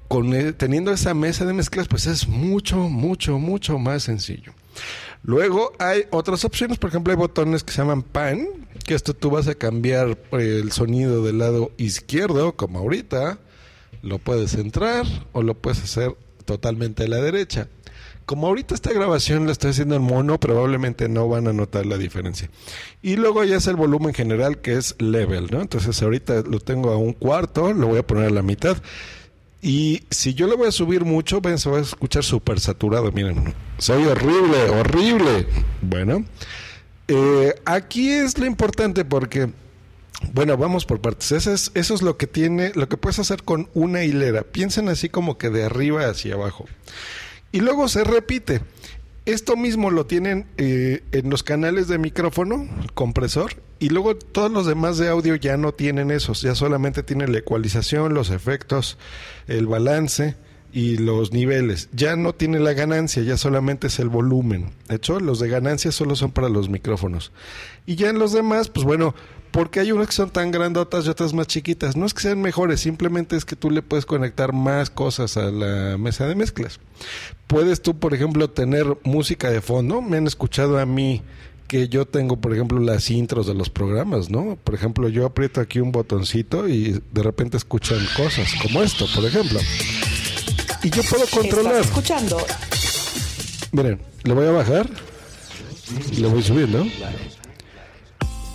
con, 0.08 0.34
eh, 0.34 0.52
teniendo 0.52 0.92
esa 0.92 1.14
mesa 1.14 1.44
de 1.44 1.54
mezclas, 1.54 1.88
pues 1.88 2.06
es 2.06 2.28
mucho, 2.28 2.76
mucho, 2.76 3.38
mucho 3.38 3.78
más 3.78 4.02
sencillo. 4.02 4.52
Luego 5.22 5.72
hay 5.78 6.04
otras 6.11 6.44
opciones, 6.44 6.78
por 6.78 6.90
ejemplo, 6.90 7.12
hay 7.12 7.16
botones 7.16 7.64
que 7.64 7.72
se 7.72 7.78
llaman 7.78 8.02
pan, 8.02 8.46
que 8.84 8.94
esto 8.94 9.14
tú 9.14 9.30
vas 9.30 9.46
a 9.49 9.54
cambiar 9.54 10.18
el 10.32 10.72
sonido 10.72 11.22
del 11.22 11.38
lado 11.38 11.70
izquierdo, 11.76 12.56
como 12.56 12.80
ahorita 12.80 13.38
lo 14.02 14.18
puedes 14.18 14.54
entrar 14.54 15.06
o 15.32 15.42
lo 15.42 15.54
puedes 15.54 15.82
hacer 15.82 16.14
totalmente 16.44 17.04
a 17.04 17.09
la 17.09 17.18
derecha. 17.18 17.68
Como 18.26 18.47
ahorita 18.47 18.75
esta 18.75 18.92
grabación 18.92 19.47
la 19.47 19.52
estoy 19.52 19.71
haciendo 19.71 19.97
en 19.97 20.02
mono, 20.02 20.38
probablemente 20.38 21.09
no 21.09 21.28
van 21.28 21.49
a 21.49 21.52
notar 21.52 21.87
la 21.87 21.99
diferencia. 21.99 22.50
Y 23.02 23.16
luego 23.16 23.42
ya 23.44 23.56
es 23.56 23.66
el 23.66 23.76
volumen 23.76 24.14
general 24.14 24.61
que 24.61 24.75
es 24.76 24.94
level, 25.00 25.49
¿no? 25.50 25.61
Entonces 25.61 26.00
ahorita 26.02 26.42
lo 26.42 26.61
tengo 26.61 26.90
a 26.90 26.97
un 26.97 27.14
cuarto, 27.14 27.73
lo 27.73 27.88
voy 27.88 27.99
a 27.99 28.06
poner 28.06 28.26
a 28.26 28.30
la 28.30 28.42
mitad. 28.42 28.76
Y 29.61 30.02
si 30.11 30.35
yo 30.35 30.47
le 30.47 30.56
voy 30.56 30.68
a 30.68 30.73
subir 30.73 31.04
mucho, 31.04 31.40
ven, 31.40 31.59
se 31.59 31.71
va 31.71 31.78
a 31.78 31.82
escuchar 31.82 32.25
súper 32.25 32.61
saturado. 32.61 33.11
Miren, 33.12 33.54
soy 33.78 34.04
horrible, 34.04 34.71
horrible. 34.71 35.47
Bueno, 35.80 36.25
eh, 37.09 37.54
aquí 37.64 38.09
es 38.11 38.38
lo 38.38 38.47
importante 38.47 39.04
porque 39.04 39.50
bueno, 40.33 40.57
vamos 40.57 40.87
por 40.87 41.00
partes. 41.00 41.33
Eso 41.33 41.52
es, 41.52 41.71
eso 41.75 41.95
es 41.95 42.02
lo 42.02 42.17
que 42.17 42.26
tiene, 42.26 42.73
lo 42.75 42.88
que 42.88 42.97
puedes 42.97 43.19
hacer 43.19 43.43
con 43.43 43.69
una 43.75 44.05
hilera. 44.05 44.43
Piensen 44.43 44.88
así 44.88 45.09
como 45.09 45.38
que 45.38 45.50
de 45.50 45.64
arriba 45.64 46.09
hacia 46.09 46.35
abajo. 46.35 46.67
Y 47.52 47.61
luego 47.61 47.88
se 47.88 48.05
repite. 48.05 48.62
Esto 49.25 49.57
mismo 49.57 49.91
lo 49.91 50.07
tienen 50.07 50.47
eh, 50.57 51.05
en 51.12 51.31
los 51.31 51.45
canales 51.45 51.87
de 51.87 51.97
micrófono, 51.97 52.69
compresor, 52.95 53.55
y 53.79 53.91
luego 53.91 54.17
todos 54.17 54.50
los 54.50 54.67
demás 54.67 54.99
de 54.99 55.09
audio 55.09 55.37
ya 55.37 55.57
no 55.57 55.73
tienen 55.73 56.11
esos, 56.11 56.43
ya 56.43 56.57
solamente 56.57 57.05
tienen 57.05 57.31
la 57.31 57.38
ecualización, 57.38 58.14
los 58.14 58.31
efectos, 58.31 58.99
el 59.47 59.69
balance 59.69 60.35
y 60.73 60.97
los 60.97 61.33
niveles. 61.33 61.88
Ya 61.93 62.17
no 62.17 62.33
tiene 62.33 62.59
la 62.59 62.73
ganancia, 62.73 63.23
ya 63.23 63.37
solamente 63.37 63.87
es 63.87 64.00
el 64.00 64.09
volumen. 64.09 64.73
De 64.88 64.97
hecho, 64.97 65.21
los 65.21 65.38
de 65.38 65.49
ganancia 65.49 65.93
solo 65.93 66.17
son 66.17 66.33
para 66.33 66.49
los 66.49 66.69
micrófonos. 66.69 67.31
Y 67.87 67.95
ya 67.95 68.09
en 68.09 68.19
los 68.19 68.33
demás, 68.33 68.71
pues 68.71 68.85
bueno, 68.85 69.14
porque 69.52 69.80
hay 69.80 69.92
unas 69.92 70.09
que 70.09 70.14
son 70.14 70.30
tan 70.30 70.50
grandotas 70.50 71.06
y 71.06 71.11
otras 71.11 71.35
más 71.35 71.47
chiquitas. 71.47 71.94
No 71.94 72.06
es 72.06 72.14
que 72.14 72.23
sean 72.23 72.40
mejores, 72.40 72.80
simplemente 72.80 73.37
es 73.37 73.44
que 73.44 73.54
tú 73.54 73.71
le 73.71 73.82
puedes 73.82 74.06
conectar 74.06 74.52
más 74.52 74.90
cosas 74.90 75.37
a 75.37 75.50
la 75.50 75.99
mesa 75.99 76.26
de 76.26 76.35
mezclas. 76.35 76.80
Puedes 77.47 77.82
tú, 77.82 77.99
por 77.99 78.14
ejemplo, 78.14 78.49
tener 78.50 78.87
música 79.04 79.50
de 79.50 79.61
fondo. 79.61 80.00
Me 80.00 80.16
han 80.16 80.26
escuchado 80.26 80.78
a 80.78 80.87
mí 80.87 81.23
que 81.68 81.88
yo 81.88 82.06
tengo, 82.06 82.37
por 82.37 82.54
ejemplo, 82.54 82.80
las 82.80 83.11
intros 83.11 83.47
de 83.47 83.54
los 83.54 83.68
programas, 83.68 84.30
¿no? 84.30 84.56
Por 84.62 84.75
ejemplo, 84.75 85.09
yo 85.09 85.26
aprieto 85.26 85.61
aquí 85.61 85.80
un 85.80 85.92
botoncito 85.92 86.66
y 86.66 87.02
de 87.12 87.23
repente 87.23 87.59
escuchan 87.59 87.99
cosas 88.16 88.49
como 88.62 88.82
esto, 88.82 89.06
por 89.14 89.25
ejemplo. 89.25 89.61
Y 90.82 90.90
yo 90.90 91.02
puedo 91.04 91.26
controlar. 91.26 91.75
¿Estás 91.75 91.87
escuchando? 91.87 92.38
Miren, 93.73 94.00
le 94.25 94.35
voy 94.35 94.47
a 94.47 94.50
bajar 94.50 94.88
y 96.11 96.16
le 96.16 96.28
voy 96.28 96.42
subiendo. 96.42 96.85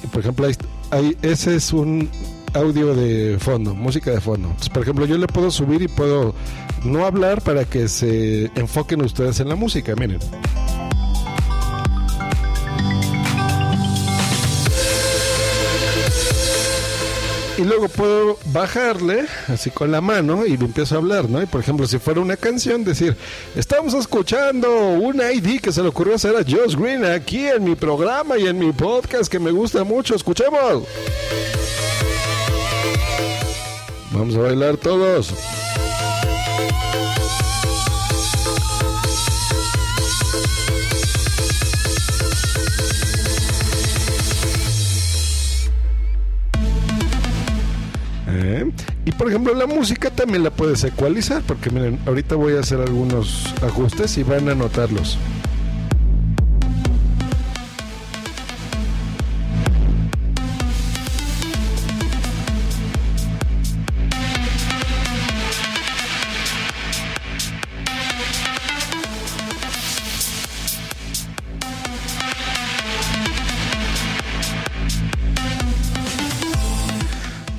Y 0.03 0.07
por 0.07 0.21
ejemplo, 0.21 0.45
ahí, 0.45 0.53
ahí, 0.91 1.17
ese 1.21 1.55
es 1.55 1.73
un 1.73 2.09
audio 2.53 2.95
de 2.95 3.37
fondo, 3.39 3.73
música 3.73 4.11
de 4.11 4.21
fondo. 4.21 4.55
Por 4.73 4.83
ejemplo, 4.83 5.05
yo 5.05 5.17
le 5.17 5.27
puedo 5.27 5.51
subir 5.51 5.81
y 5.81 5.87
puedo 5.87 6.33
no 6.83 7.05
hablar 7.05 7.41
para 7.41 7.65
que 7.65 7.87
se 7.87 8.45
enfoquen 8.55 9.01
ustedes 9.01 9.39
en 9.39 9.49
la 9.49 9.55
música. 9.55 9.95
Miren. 9.95 10.19
Y 17.57 17.63
luego 17.63 17.87
puedo 17.89 18.37
bajarle 18.45 19.25
así 19.47 19.71
con 19.71 19.91
la 19.91 19.99
mano 19.99 20.45
y 20.45 20.53
empiezo 20.53 20.95
a 20.95 20.97
hablar, 20.99 21.29
¿no? 21.29 21.41
Y 21.41 21.45
por 21.47 21.61
ejemplo, 21.61 21.87
si 21.87 21.97
fuera 21.97 22.21
una 22.21 22.37
canción, 22.37 22.83
decir, 22.83 23.15
estamos 23.55 23.93
escuchando 23.93 24.89
una 24.89 25.31
ID 25.31 25.59
que 25.59 25.71
se 25.71 25.81
le 25.81 25.89
ocurrió 25.89 26.15
hacer 26.15 26.35
a 26.35 26.43
Josh 26.43 26.75
Green 26.75 27.03
aquí 27.03 27.47
en 27.47 27.63
mi 27.63 27.75
programa 27.75 28.37
y 28.37 28.47
en 28.47 28.59
mi 28.59 28.71
podcast 28.71 29.31
que 29.31 29.39
me 29.39 29.51
gusta 29.51 29.83
mucho. 29.83 30.15
Escuchemos. 30.15 30.83
Vamos 34.11 34.35
a 34.35 34.39
bailar 34.39 34.77
todos. 34.77 35.33
¿Eh? 48.47 48.71
Y 49.03 49.11
por 49.11 49.27
ejemplo 49.27 49.53
la 49.53 49.67
música 49.67 50.09
también 50.09 50.43
la 50.43 50.51
puedes 50.51 50.81
ecualizar 50.85 51.41
porque 51.45 51.69
miren, 51.69 51.99
ahorita 52.05 52.35
voy 52.35 52.55
a 52.55 52.61
hacer 52.61 52.79
algunos 52.79 53.53
ajustes 53.61 54.17
y 54.17 54.23
van 54.23 54.47
a 54.47 54.55
notarlos. 54.55 55.17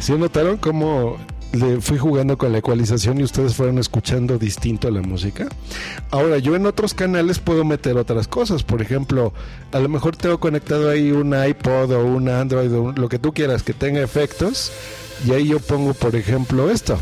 ¿Sí 0.08 0.14
notaron 0.14 0.56
cómo 0.56 1.18
le 1.52 1.82
fui 1.82 1.98
jugando 1.98 2.38
con 2.38 2.50
la 2.50 2.60
ecualización 2.60 3.20
y 3.20 3.24
ustedes 3.24 3.54
fueron 3.54 3.78
escuchando 3.78 4.38
distinto 4.38 4.90
la 4.90 5.02
música? 5.02 5.48
Ahora, 6.10 6.38
yo 6.38 6.56
en 6.56 6.64
otros 6.64 6.94
canales 6.94 7.40
puedo 7.40 7.62
meter 7.62 7.98
otras 7.98 8.26
cosas. 8.26 8.62
Por 8.62 8.80
ejemplo, 8.80 9.34
a 9.70 9.78
lo 9.80 9.90
mejor 9.90 10.16
tengo 10.16 10.40
conectado 10.40 10.88
ahí 10.88 11.12
un 11.12 11.34
iPod 11.38 11.92
o 11.92 12.06
un 12.06 12.30
Android 12.30 12.72
o 12.72 12.92
lo 12.92 13.10
que 13.10 13.18
tú 13.18 13.34
quieras 13.34 13.62
que 13.62 13.74
tenga 13.74 14.00
efectos. 14.00 14.72
Y 15.26 15.32
ahí 15.32 15.48
yo 15.48 15.60
pongo, 15.60 15.92
por 15.92 16.16
ejemplo, 16.16 16.70
esto. 16.70 16.98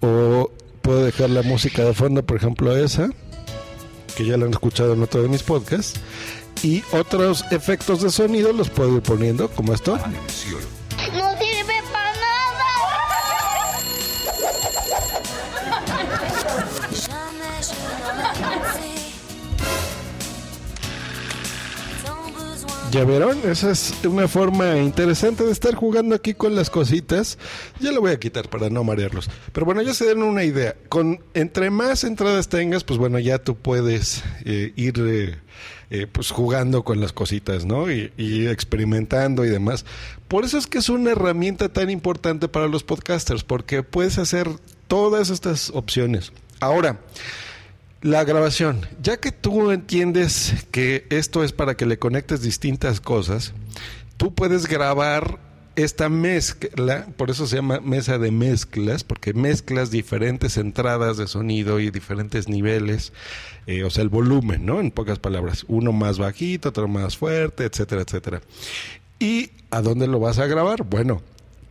O 0.00 0.50
puedo 0.82 1.04
dejar 1.04 1.30
la 1.30 1.42
música 1.42 1.84
de 1.84 1.94
fondo, 1.94 2.26
por 2.26 2.36
ejemplo, 2.36 2.76
esa, 2.76 3.10
que 4.16 4.26
ya 4.26 4.36
la 4.36 4.46
han 4.46 4.50
escuchado 4.50 4.94
en 4.94 5.04
otro 5.04 5.22
de 5.22 5.28
mis 5.28 5.44
podcasts. 5.44 6.00
Y 6.64 6.82
otros 6.92 7.44
efectos 7.50 8.00
de 8.00 8.10
sonido 8.10 8.50
los 8.54 8.70
puedo 8.70 8.96
ir 8.96 9.02
poniendo, 9.02 9.50
como 9.50 9.74
esto. 9.74 9.98
¡No 9.98 11.38
sirve 11.38 11.74
para 11.92 12.14
¿Ya 22.90 23.04
vieron? 23.04 23.38
Esa 23.44 23.72
es 23.72 23.92
una 24.04 24.26
forma 24.28 24.78
interesante 24.78 25.44
de 25.44 25.52
estar 25.52 25.74
jugando 25.74 26.14
aquí 26.14 26.32
con 26.32 26.54
las 26.54 26.70
cositas. 26.70 27.38
Ya 27.80 27.92
lo 27.92 28.00
voy 28.00 28.12
a 28.12 28.20
quitar 28.20 28.48
para 28.48 28.70
no 28.70 28.84
marearlos. 28.84 29.28
Pero 29.52 29.66
bueno, 29.66 29.82
ya 29.82 29.92
se 29.92 30.06
den 30.06 30.22
una 30.22 30.44
idea. 30.44 30.76
Con 30.88 31.20
entre 31.34 31.68
más 31.70 32.04
entradas 32.04 32.48
tengas, 32.48 32.84
pues 32.84 32.98
bueno, 32.98 33.18
ya 33.18 33.38
tú 33.38 33.56
puedes 33.56 34.22
eh, 34.44 34.72
ir 34.76 34.94
eh, 34.98 35.34
eh, 35.94 36.08
pues 36.08 36.32
jugando 36.32 36.82
con 36.82 37.00
las 37.00 37.12
cositas, 37.12 37.64
¿no? 37.64 37.88
Y, 37.88 38.12
y 38.16 38.48
experimentando 38.48 39.44
y 39.44 39.48
demás. 39.48 39.84
Por 40.26 40.44
eso 40.44 40.58
es 40.58 40.66
que 40.66 40.78
es 40.78 40.88
una 40.88 41.12
herramienta 41.12 41.68
tan 41.68 41.88
importante 41.88 42.48
para 42.48 42.66
los 42.66 42.82
podcasters, 42.82 43.44
porque 43.44 43.84
puedes 43.84 44.18
hacer 44.18 44.48
todas 44.88 45.30
estas 45.30 45.70
opciones. 45.70 46.32
Ahora, 46.58 46.98
la 48.02 48.24
grabación. 48.24 48.80
Ya 49.00 49.18
que 49.18 49.30
tú 49.30 49.70
entiendes 49.70 50.66
que 50.72 51.06
esto 51.10 51.44
es 51.44 51.52
para 51.52 51.76
que 51.76 51.86
le 51.86 51.96
conectes 51.96 52.42
distintas 52.42 53.00
cosas, 53.00 53.52
tú 54.16 54.34
puedes 54.34 54.66
grabar 54.66 55.38
esta 55.76 56.08
mezcla, 56.08 57.06
por 57.16 57.30
eso 57.30 57.46
se 57.46 57.56
llama 57.56 57.80
mesa 57.80 58.18
de 58.18 58.30
mezclas, 58.30 59.04
porque 59.04 59.32
mezclas 59.34 59.90
diferentes 59.90 60.56
entradas 60.56 61.16
de 61.16 61.26
sonido 61.26 61.80
y 61.80 61.90
diferentes 61.90 62.48
niveles, 62.48 63.12
eh, 63.66 63.84
o 63.84 63.90
sea, 63.90 64.02
el 64.02 64.08
volumen, 64.08 64.64
¿no? 64.66 64.80
En 64.80 64.90
pocas 64.90 65.18
palabras, 65.18 65.64
uno 65.68 65.92
más 65.92 66.18
bajito, 66.18 66.68
otro 66.70 66.88
más 66.88 67.16
fuerte, 67.16 67.64
etcétera, 67.64 68.02
etcétera. 68.02 68.40
¿Y 69.18 69.50
a 69.70 69.82
dónde 69.82 70.06
lo 70.06 70.20
vas 70.20 70.38
a 70.38 70.46
grabar? 70.46 70.84
Bueno, 70.84 71.22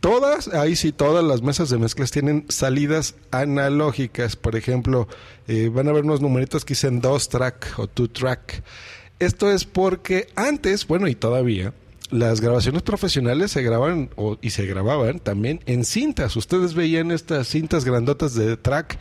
Todas, 0.04 0.48
ahí 0.48 0.76
sí, 0.76 0.92
todas 0.92 1.24
las 1.24 1.40
mesas 1.40 1.70
de 1.70 1.78
mezclas 1.78 2.10
tienen 2.10 2.44
salidas 2.50 3.14
analógicas. 3.30 4.36
Por 4.36 4.54
ejemplo, 4.54 5.08
eh, 5.48 5.70
van 5.72 5.88
a 5.88 5.92
ver 5.92 6.04
unos 6.04 6.20
numeritos 6.20 6.66
que 6.66 6.74
dicen 6.74 7.00
dos 7.00 7.30
track 7.30 7.72
o 7.78 7.86
two 7.86 8.08
track. 8.08 8.62
Esto 9.18 9.50
es 9.50 9.64
porque 9.64 10.26
antes, 10.36 10.86
bueno, 10.86 11.08
y 11.08 11.14
todavía, 11.14 11.72
las 12.14 12.40
grabaciones 12.40 12.82
profesionales 12.82 13.50
se 13.50 13.62
graban 13.62 14.08
o, 14.14 14.38
y 14.40 14.50
se 14.50 14.66
grababan 14.66 15.18
también 15.18 15.60
en 15.66 15.84
cintas. 15.84 16.36
Ustedes 16.36 16.74
veían 16.74 17.10
estas 17.10 17.48
cintas 17.48 17.84
grandotas 17.84 18.34
de 18.34 18.56
track 18.56 18.98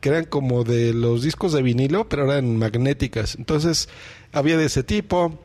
que 0.00 0.08
eran 0.08 0.24
como 0.24 0.64
de 0.64 0.94
los 0.94 1.22
discos 1.22 1.52
de 1.52 1.62
vinilo, 1.62 2.08
pero 2.08 2.24
eran 2.30 2.58
magnéticas. 2.58 3.36
Entonces, 3.36 3.88
había 4.32 4.56
de 4.56 4.66
ese 4.66 4.82
tipo 4.82 5.38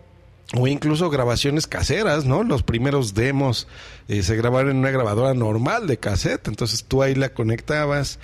o 0.58 0.68
incluso 0.68 1.10
grabaciones 1.10 1.68
caseras, 1.68 2.26
¿no? 2.26 2.44
Los 2.44 2.64
primeros 2.64 3.14
demos 3.14 3.68
eh, 4.08 4.24
se 4.24 4.36
grabaron 4.36 4.72
en 4.72 4.78
una 4.78 4.90
grabadora 4.90 5.34
normal 5.34 5.88
de 5.88 5.98
cassette, 5.98 6.48
entonces 6.48 6.86
tú 6.86 7.04
ahí 7.04 7.16
la 7.16 7.30
conectabas. 7.30 8.18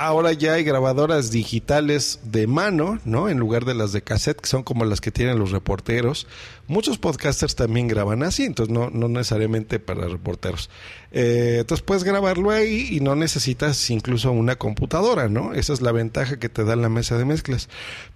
Ahora 0.00 0.32
ya 0.32 0.52
hay 0.52 0.62
grabadoras 0.62 1.32
digitales 1.32 2.20
de 2.22 2.46
mano, 2.46 3.00
¿no? 3.04 3.28
En 3.28 3.36
lugar 3.40 3.64
de 3.64 3.74
las 3.74 3.90
de 3.90 4.00
cassette, 4.00 4.40
que 4.40 4.46
son 4.46 4.62
como 4.62 4.84
las 4.84 5.00
que 5.00 5.10
tienen 5.10 5.40
los 5.40 5.50
reporteros. 5.50 6.28
Muchos 6.68 6.98
podcasters 6.98 7.56
también 7.56 7.88
graban 7.88 8.22
así, 8.22 8.44
entonces 8.44 8.72
no, 8.72 8.90
no 8.90 9.08
necesariamente 9.08 9.80
para 9.80 10.06
reporteros. 10.06 10.70
Eh, 11.10 11.56
entonces 11.58 11.82
puedes 11.84 12.04
grabarlo 12.04 12.52
ahí 12.52 12.86
y 12.92 13.00
no 13.00 13.16
necesitas 13.16 13.90
incluso 13.90 14.30
una 14.30 14.54
computadora, 14.54 15.28
¿no? 15.28 15.52
Esa 15.52 15.72
es 15.72 15.80
la 15.80 15.90
ventaja 15.90 16.38
que 16.38 16.48
te 16.48 16.62
da 16.62 16.76
la 16.76 16.88
mesa 16.88 17.18
de 17.18 17.24
mezclas. 17.24 17.68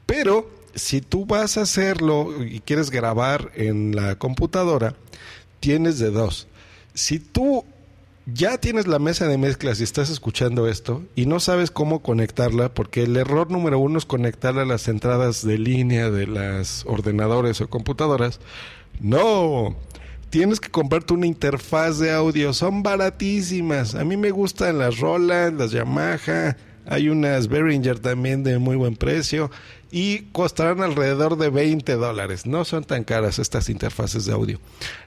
Pero 0.06 0.48
si 0.76 1.00
tú 1.00 1.26
vas 1.26 1.58
a 1.58 1.62
hacerlo 1.62 2.44
y 2.44 2.60
quieres 2.60 2.92
grabar 2.92 3.50
en 3.56 3.96
la 3.96 4.14
computadora, 4.20 4.94
tienes 5.58 5.98
de 5.98 6.12
dos. 6.12 6.46
Si 6.94 7.18
tú 7.18 7.64
ya 8.26 8.58
tienes 8.58 8.86
la 8.86 8.98
mesa 8.98 9.26
de 9.26 9.38
mezclas 9.38 9.80
y 9.80 9.84
estás 9.84 10.10
escuchando 10.10 10.68
esto 10.68 11.02
y 11.16 11.26
no 11.26 11.40
sabes 11.40 11.70
cómo 11.70 12.02
conectarla, 12.02 12.72
porque 12.72 13.02
el 13.02 13.16
error 13.16 13.50
número 13.50 13.78
uno 13.78 13.98
es 13.98 14.04
conectarla 14.04 14.62
a 14.62 14.66
las 14.66 14.88
entradas 14.88 15.44
de 15.44 15.58
línea 15.58 16.10
de 16.10 16.26
las 16.26 16.84
ordenadores 16.86 17.60
o 17.60 17.68
computadoras, 17.68 18.40
no. 19.00 19.74
Tienes 20.30 20.60
que 20.60 20.70
comprarte 20.70 21.12
una 21.12 21.26
interfaz 21.26 21.98
de 21.98 22.10
audio, 22.10 22.54
son 22.54 22.82
baratísimas. 22.82 23.94
A 23.94 24.04
mí 24.04 24.16
me 24.16 24.30
gustan 24.30 24.78
las 24.78 24.98
Roland, 24.98 25.60
las 25.60 25.72
Yamaha, 25.72 26.56
hay 26.86 27.08
unas 27.08 27.48
Behringer 27.48 27.98
también 27.98 28.42
de 28.42 28.58
muy 28.58 28.76
buen 28.76 28.96
precio 28.96 29.50
y 29.94 30.22
costarán 30.32 30.82
alrededor 30.82 31.36
de 31.36 31.50
20 31.50 31.92
dólares. 31.96 32.46
No 32.46 32.64
son 32.64 32.82
tan 32.82 33.04
caras 33.04 33.38
estas 33.38 33.68
interfaces 33.68 34.24
de 34.24 34.32
audio. 34.32 34.58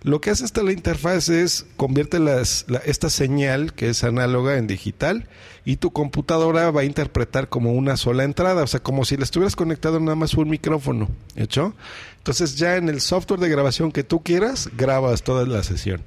Lo 0.03 0.21
que 0.21 0.29
hace 0.29 0.45
esta 0.45 0.61
la 0.61 0.71
interfaz 0.71 1.27
es 1.27 1.65
convierte 1.75 2.19
las, 2.19 2.67
esta 2.85 3.09
señal 3.09 3.73
que 3.73 3.89
es 3.89 4.03
análoga 4.03 4.57
en 4.57 4.67
digital 4.67 5.27
y 5.65 5.77
tu 5.77 5.91
computadora 5.91 6.69
va 6.69 6.81
a 6.81 6.85
interpretar 6.85 7.49
como 7.49 7.73
una 7.73 7.97
sola 7.97 8.23
entrada, 8.23 8.61
o 8.61 8.67
sea, 8.67 8.81
como 8.81 9.05
si 9.05 9.17
le 9.17 9.23
estuvieras 9.23 9.55
conectado 9.55 9.99
nada 9.99 10.15
más 10.15 10.35
un 10.35 10.49
micrófono, 10.49 11.09
¿hecho? 11.35 11.73
Entonces 12.17 12.55
ya 12.55 12.75
en 12.75 12.87
el 12.87 13.01
software 13.01 13.39
de 13.39 13.49
grabación 13.49 13.91
que 13.91 14.03
tú 14.03 14.21
quieras, 14.21 14.69
grabas 14.77 15.23
toda 15.23 15.47
la 15.47 15.63
sesión. 15.63 16.03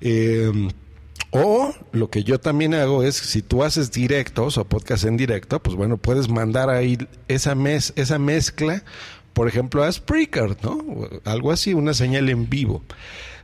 Eh, 0.00 0.52
o 1.36 1.74
lo 1.90 2.10
que 2.10 2.22
yo 2.22 2.38
también 2.38 2.74
hago 2.74 3.02
es, 3.02 3.16
si 3.16 3.42
tú 3.42 3.64
haces 3.64 3.90
directos 3.90 4.56
o 4.56 4.64
podcast 4.64 5.02
en 5.02 5.16
directo, 5.16 5.60
pues 5.60 5.76
bueno, 5.76 5.96
puedes 5.96 6.28
mandar 6.28 6.70
ahí 6.70 6.96
esa, 7.26 7.56
esa 7.96 8.18
mezcla, 8.20 8.84
por 9.32 9.48
ejemplo, 9.48 9.82
a 9.82 9.90
Spreaker, 9.90 10.56
¿no? 10.62 10.78
Algo 11.24 11.50
así, 11.50 11.74
una 11.74 11.92
señal 11.92 12.28
en 12.28 12.48
vivo. 12.48 12.84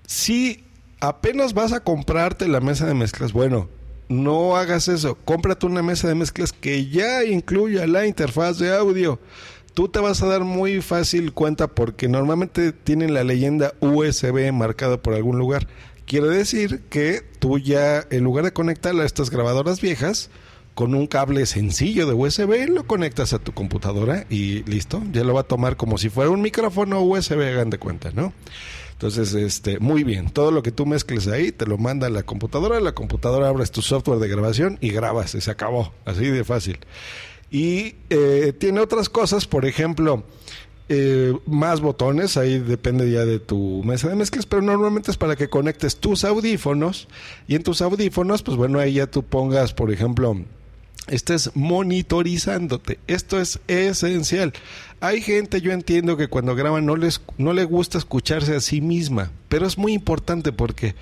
Si 0.07 0.63
apenas 1.01 1.53
vas 1.53 1.73
a 1.73 1.81
comprarte 1.81 2.47
la 2.47 2.61
mesa 2.61 2.87
de 2.87 2.95
mezclas, 2.95 3.33
bueno, 3.33 3.69
no 4.09 4.57
hagas 4.57 4.87
eso. 4.87 5.17
Cómprate 5.25 5.67
una 5.67 5.83
mesa 5.83 6.07
de 6.07 6.15
mezclas 6.15 6.53
que 6.53 6.87
ya 6.87 7.25
incluya 7.25 7.89
la 7.89 8.07
interfaz 8.07 8.61
de 8.61 8.73
audio. 8.73 9.19
Tú 9.75 9.89
te 9.89 9.99
vas 9.99 10.23
a 10.23 10.27
dar 10.27 10.45
muy 10.45 10.81
fácil 10.81 11.33
cuenta 11.33 11.67
porque 11.67 12.07
normalmente 12.07 12.71
tienen 12.71 13.15
la 13.15 13.25
leyenda 13.25 13.73
USB 13.81 14.53
marcada 14.53 14.97
por 14.97 15.15
algún 15.15 15.39
lugar. 15.39 15.67
Quiere 16.11 16.27
decir 16.27 16.81
que 16.91 17.23
tú 17.39 17.61
ya, 17.61 18.05
en 18.11 18.25
lugar 18.25 18.45
de 18.45 18.53
conectarla 18.53 19.05
a 19.05 19.07
estas 19.07 19.31
grabadoras 19.31 19.81
viejas, 19.81 20.29
con 20.75 20.97
un 20.97 21.07
cable 21.07 21.47
sencillo 21.47 22.05
de 22.05 22.15
USB, 22.15 22.69
lo 22.69 22.85
conectas 22.85 23.33
a 23.33 23.39
tu 23.39 23.53
computadora 23.53 24.27
y 24.29 24.65
listo. 24.65 25.05
Ya 25.13 25.23
lo 25.23 25.35
va 25.35 25.43
a 25.43 25.45
tomar 25.45 25.77
como 25.77 25.99
si 25.99 26.09
fuera 26.09 26.31
un 26.31 26.43
micrófono 26.43 27.01
USB, 27.01 27.41
hagan 27.43 27.71
de 27.71 27.79
cuenta, 27.79 28.11
¿no? 28.11 28.33
Entonces, 28.91 29.35
este, 29.35 29.79
muy 29.79 30.03
bien. 30.03 30.31
Todo 30.31 30.51
lo 30.51 30.65
que 30.65 30.73
tú 30.73 30.85
mezcles 30.85 31.29
ahí, 31.29 31.53
te 31.53 31.65
lo 31.65 31.79
manda 31.79 32.09
a 32.09 32.11
la 32.11 32.25
computadora. 32.25 32.81
La 32.81 32.91
computadora 32.91 33.47
abres 33.47 33.71
tu 33.71 33.81
software 33.81 34.19
de 34.19 34.27
grabación 34.27 34.79
y 34.81 34.91
grabas. 34.91 35.37
Y 35.37 35.41
se 35.41 35.53
acabó. 35.53 35.93
Así 36.07 36.25
de 36.25 36.43
fácil. 36.43 36.81
Y 37.53 37.95
eh, 38.11 38.53
tiene 38.59 38.81
otras 38.81 39.09
cosas, 39.09 39.47
por 39.47 39.65
ejemplo, 39.65 40.25
eh, 40.93 41.39
más 41.47 41.81
botones, 41.81 42.37
ahí 42.37 42.59
depende 42.59 43.09
ya 43.09 43.25
de 43.25 43.39
tu 43.39 43.81
mesa 43.85 44.09
de 44.09 44.17
mezclas, 44.17 44.45
pero 44.45 44.61
normalmente 44.61 45.13
es 45.13 45.17
para 45.17 45.37
que 45.37 45.49
conectes 45.49 45.99
tus 45.99 46.25
audífonos 46.25 47.07
y 47.47 47.55
en 47.55 47.63
tus 47.63 47.81
audífonos, 47.81 48.43
pues 48.43 48.57
bueno, 48.57 48.81
ahí 48.81 48.95
ya 48.95 49.07
tú 49.07 49.23
pongas, 49.23 49.73
por 49.73 49.93
ejemplo, 49.93 50.37
estés 51.07 51.53
monitorizándote. 51.55 52.99
Esto 53.07 53.41
es 53.41 53.61
esencial. 53.69 54.53
Hay 54.99 55.21
gente, 55.21 55.61
yo 55.61 55.71
entiendo 55.71 56.17
que 56.17 56.27
cuando 56.27 56.57
graban 56.57 56.87
no 56.87 56.97
les 56.97 57.21
no 57.39 57.53
le 57.53 57.63
gusta 57.67 57.97
escucharse 57.97 58.57
a 58.57 58.61
sí 58.61 58.81
misma, 58.81 59.31
pero 59.49 59.69
es 59.69 59.79
muy 59.79 59.93
importante 59.93 60.51
porque 60.51 60.97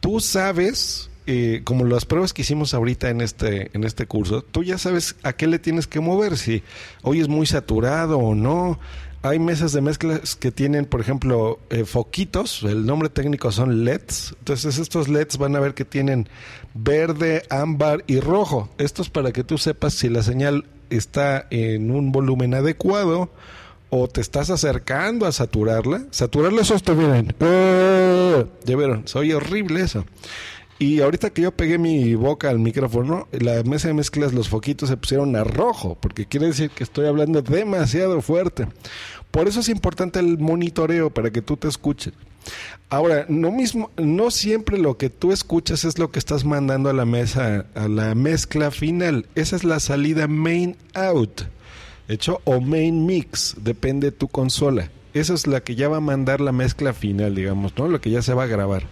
tú 0.00 0.20
sabes 0.20 1.08
eh, 1.26 1.62
como 1.64 1.86
las 1.86 2.04
pruebas 2.04 2.34
que 2.34 2.42
hicimos 2.42 2.74
ahorita 2.74 3.08
en 3.08 3.22
este, 3.22 3.70
en 3.72 3.84
este 3.84 4.04
curso, 4.04 4.42
tú 4.42 4.62
ya 4.62 4.76
sabes 4.76 5.16
a 5.22 5.32
qué 5.32 5.46
le 5.46 5.58
tienes 5.58 5.86
que 5.86 6.00
mover, 6.00 6.36
si 6.36 6.62
hoy 7.00 7.20
es 7.20 7.28
muy 7.28 7.46
saturado 7.46 8.18
o 8.18 8.34
no, 8.34 8.78
hay 9.24 9.38
mesas 9.38 9.72
de 9.72 9.80
mezclas 9.80 10.36
que 10.36 10.52
tienen, 10.52 10.84
por 10.84 11.00
ejemplo, 11.00 11.58
eh, 11.70 11.86
foquitos, 11.86 12.62
el 12.62 12.84
nombre 12.84 13.08
técnico 13.08 13.50
son 13.52 13.82
LEDs. 13.82 14.34
Entonces 14.38 14.78
estos 14.78 15.08
LEDs 15.08 15.38
van 15.38 15.56
a 15.56 15.60
ver 15.60 15.72
que 15.72 15.86
tienen 15.86 16.28
verde, 16.74 17.42
ámbar 17.48 18.04
y 18.06 18.20
rojo. 18.20 18.68
Esto 18.76 19.00
es 19.00 19.08
para 19.08 19.32
que 19.32 19.42
tú 19.42 19.56
sepas 19.56 19.94
si 19.94 20.10
la 20.10 20.22
señal 20.22 20.66
está 20.90 21.46
en 21.48 21.90
un 21.90 22.12
volumen 22.12 22.52
adecuado 22.52 23.30
o 23.88 24.08
te 24.08 24.20
estás 24.20 24.50
acercando 24.50 25.24
a 25.24 25.32
saturarla. 25.32 26.04
Saturarla 26.10 26.60
eso 26.60 26.74
está 26.74 26.92
bien. 26.92 27.34
¡Eh! 27.40 28.44
Ya 28.66 28.76
vieron, 28.76 29.08
soy 29.08 29.32
horrible 29.32 29.80
eso. 29.80 30.04
Y 30.78 31.00
ahorita 31.00 31.30
que 31.30 31.42
yo 31.42 31.52
pegué 31.52 31.78
mi 31.78 32.14
boca 32.14 32.50
al 32.50 32.58
micrófono, 32.58 33.28
la 33.30 33.62
mesa 33.62 33.88
de 33.88 33.94
mezclas, 33.94 34.34
los 34.34 34.48
foquitos 34.48 34.88
se 34.88 34.96
pusieron 34.96 35.36
a 35.36 35.44
rojo, 35.44 35.96
porque 36.00 36.26
quiere 36.26 36.48
decir 36.48 36.70
que 36.70 36.82
estoy 36.82 37.06
hablando 37.06 37.42
demasiado 37.42 38.20
fuerte. 38.20 38.66
Por 39.34 39.48
eso 39.48 39.58
es 39.58 39.68
importante 39.68 40.20
el 40.20 40.38
monitoreo 40.38 41.10
para 41.10 41.32
que 41.32 41.42
tú 41.42 41.56
te 41.56 41.66
escuches. 41.66 42.12
Ahora, 42.88 43.26
no 43.28 43.50
mismo, 43.50 43.90
no 43.96 44.30
siempre 44.30 44.78
lo 44.78 44.96
que 44.96 45.10
tú 45.10 45.32
escuchas 45.32 45.84
es 45.84 45.98
lo 45.98 46.12
que 46.12 46.20
estás 46.20 46.44
mandando 46.44 46.88
a 46.88 46.92
la 46.92 47.04
mesa, 47.04 47.66
a 47.74 47.88
la 47.88 48.14
mezcla 48.14 48.70
final. 48.70 49.26
Esa 49.34 49.56
es 49.56 49.64
la 49.64 49.80
salida 49.80 50.28
main 50.28 50.76
out, 50.94 51.42
hecho 52.06 52.42
o 52.44 52.60
main 52.60 53.06
mix, 53.06 53.56
depende 53.58 54.12
de 54.12 54.16
tu 54.16 54.28
consola. 54.28 54.92
Esa 55.14 55.34
es 55.34 55.48
la 55.48 55.62
que 55.62 55.74
ya 55.74 55.88
va 55.88 55.96
a 55.96 56.00
mandar 56.00 56.40
la 56.40 56.52
mezcla 56.52 56.94
final, 56.94 57.34
digamos, 57.34 57.76
¿no? 57.76 57.88
Lo 57.88 58.00
que 58.00 58.10
ya 58.10 58.22
se 58.22 58.34
va 58.34 58.44
a 58.44 58.46
grabar. 58.46 58.84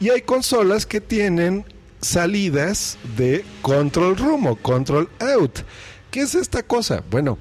Y 0.00 0.08
hay 0.08 0.22
consolas 0.22 0.86
que 0.86 1.02
tienen 1.02 1.66
salidas 2.00 2.96
de 3.18 3.44
control 3.60 4.16
room 4.16 4.46
o 4.46 4.56
control 4.56 5.10
out. 5.20 5.58
¿Qué 6.10 6.20
es 6.22 6.34
esta 6.34 6.62
cosa? 6.62 7.04
Bueno, 7.10 7.36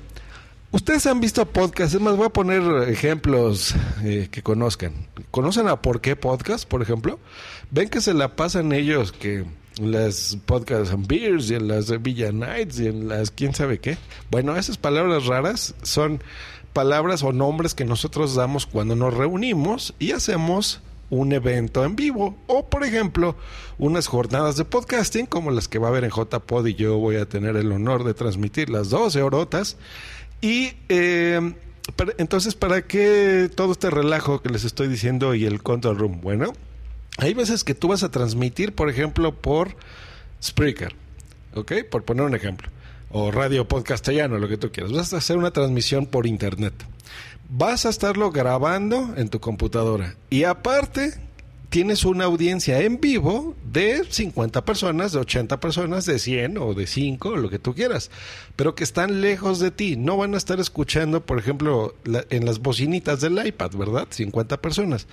ustedes 0.74 1.06
han 1.06 1.22
visto 1.22 1.46
podcasts, 1.46 1.96
es 1.96 2.02
más, 2.02 2.18
voy 2.18 2.26
a 2.26 2.30
poner 2.30 2.90
ejemplos 2.90 3.74
eh, 4.04 4.28
que 4.30 4.44
conozcan. 4.44 5.08
¿Conocen 5.32 5.70
a 5.70 5.82
Por 5.82 6.02
qué 6.02 6.18
Podcast, 6.18 6.68
por 6.68 6.82
ejemplo? 6.82 7.20
Ven 7.72 7.88
que 7.88 8.02
se 8.02 8.14
la 8.14 8.36
pasan 8.36 8.74
ellos 8.74 9.14
que 9.14 9.46
las 9.82 10.38
podcasts 10.46 10.94
and 10.94 11.08
beers 11.08 11.50
y 11.50 11.56
en 11.56 11.68
las 11.68 12.02
Villa 12.02 12.32
Nights 12.32 12.80
y 12.80 12.88
en 12.88 13.08
las 13.08 13.32
quién 13.32 13.56
sabe 13.56 13.80
qué. 13.80 13.98
Bueno, 14.30 14.56
esas 14.58 14.78
palabras 14.78 15.26
raras 15.26 15.76
son 15.84 16.22
palabras 16.74 17.24
o 17.24 17.32
nombres 17.32 17.74
que 17.74 17.86
nosotros 17.86 18.36
damos 18.36 18.66
cuando 18.66 18.96
nos 18.96 19.14
reunimos 19.14 19.94
y 20.00 20.12
hacemos 20.12 20.82
un 21.10 21.32
evento 21.32 21.86
en 21.86 21.96
vivo 21.96 22.36
o 22.48 22.68
por 22.68 22.84
ejemplo 22.84 23.36
unas 23.78 24.08
jornadas 24.08 24.58
de 24.58 24.66
podcasting 24.66 25.28
como 25.28 25.52
las 25.52 25.68
que 25.68 25.78
va 25.78 25.88
a 25.88 25.90
haber 25.92 26.06
en 26.06 26.10
JPod 26.10 26.66
y 26.66 26.74
yo 26.74 26.98
voy 26.98 27.18
a 27.18 27.30
tener 27.30 27.56
el 27.56 27.72
honor 27.72 28.04
de 28.04 28.16
transmitir 28.16 28.72
las 28.72 28.90
12 28.90 29.22
horotas 29.22 29.78
y 30.44 30.74
eh, 30.90 31.56
entonces 32.20 32.54
para 32.54 32.84
qué 32.84 33.50
todo 33.54 33.72
este 33.72 33.90
relajo 33.90 34.44
que 34.44 34.50
les 34.50 34.64
estoy 34.64 34.88
diciendo 34.88 35.34
y 35.34 35.46
el 35.46 35.64
control 35.64 35.98
room 35.98 36.22
bueno 36.22 36.54
hay 37.18 37.34
veces 37.34 37.64
que 37.64 37.74
tú 37.74 37.88
vas 37.88 38.04
a 38.04 38.12
transmitir 38.12 38.74
por 38.74 38.90
ejemplo 38.90 39.34
por 39.34 39.76
Spreaker 40.42 40.94
ok 41.56 41.72
por 41.90 42.04
poner 42.04 42.26
un 42.26 42.36
ejemplo 42.36 42.70
o 43.14 43.32
radio 43.32 43.68
podcastellano, 43.68 44.40
lo 44.40 44.50
que 44.50 44.58
tú 44.58 44.72
quieras. 44.72 44.92
Vas 44.92 45.14
a 45.14 45.18
hacer 45.18 45.38
una 45.38 45.52
transmisión 45.52 46.08
por 46.08 46.26
internet. 46.26 46.74
Vas 47.48 47.86
a 47.86 47.90
estarlo 47.90 48.32
grabando 48.32 49.14
en 49.16 49.30
tu 49.30 49.40
computadora. 49.40 50.16
Y 50.32 50.44
aparte, 50.44 51.14
tienes 51.74 52.06
una 52.06 52.26
audiencia 52.26 52.82
en 52.82 53.02
vivo 53.02 53.56
de 53.66 54.04
50 54.08 54.64
personas, 54.64 55.12
de 55.12 55.18
80 55.18 55.60
personas, 55.60 56.06
de 56.06 56.20
100 56.20 56.60
o 56.60 56.76
de 56.76 56.86
5, 56.86 57.36
lo 57.36 57.50
que 57.50 57.58
tú 57.58 57.74
quieras, 57.74 58.12
pero 58.56 58.76
que 58.76 58.84
están 58.84 59.22
lejos 59.22 59.58
de 59.58 59.72
ti. 59.72 59.96
No 59.96 60.16
van 60.16 60.36
a 60.36 60.38
estar 60.38 60.60
escuchando, 60.60 61.26
por 61.26 61.40
ejemplo, 61.40 61.96
en 62.30 62.46
las 62.46 62.60
bocinitas 62.60 63.22
del 63.22 63.44
iPad, 63.44 63.72
¿verdad? 63.72 64.08
50 64.08 64.62
personas. 64.62 65.08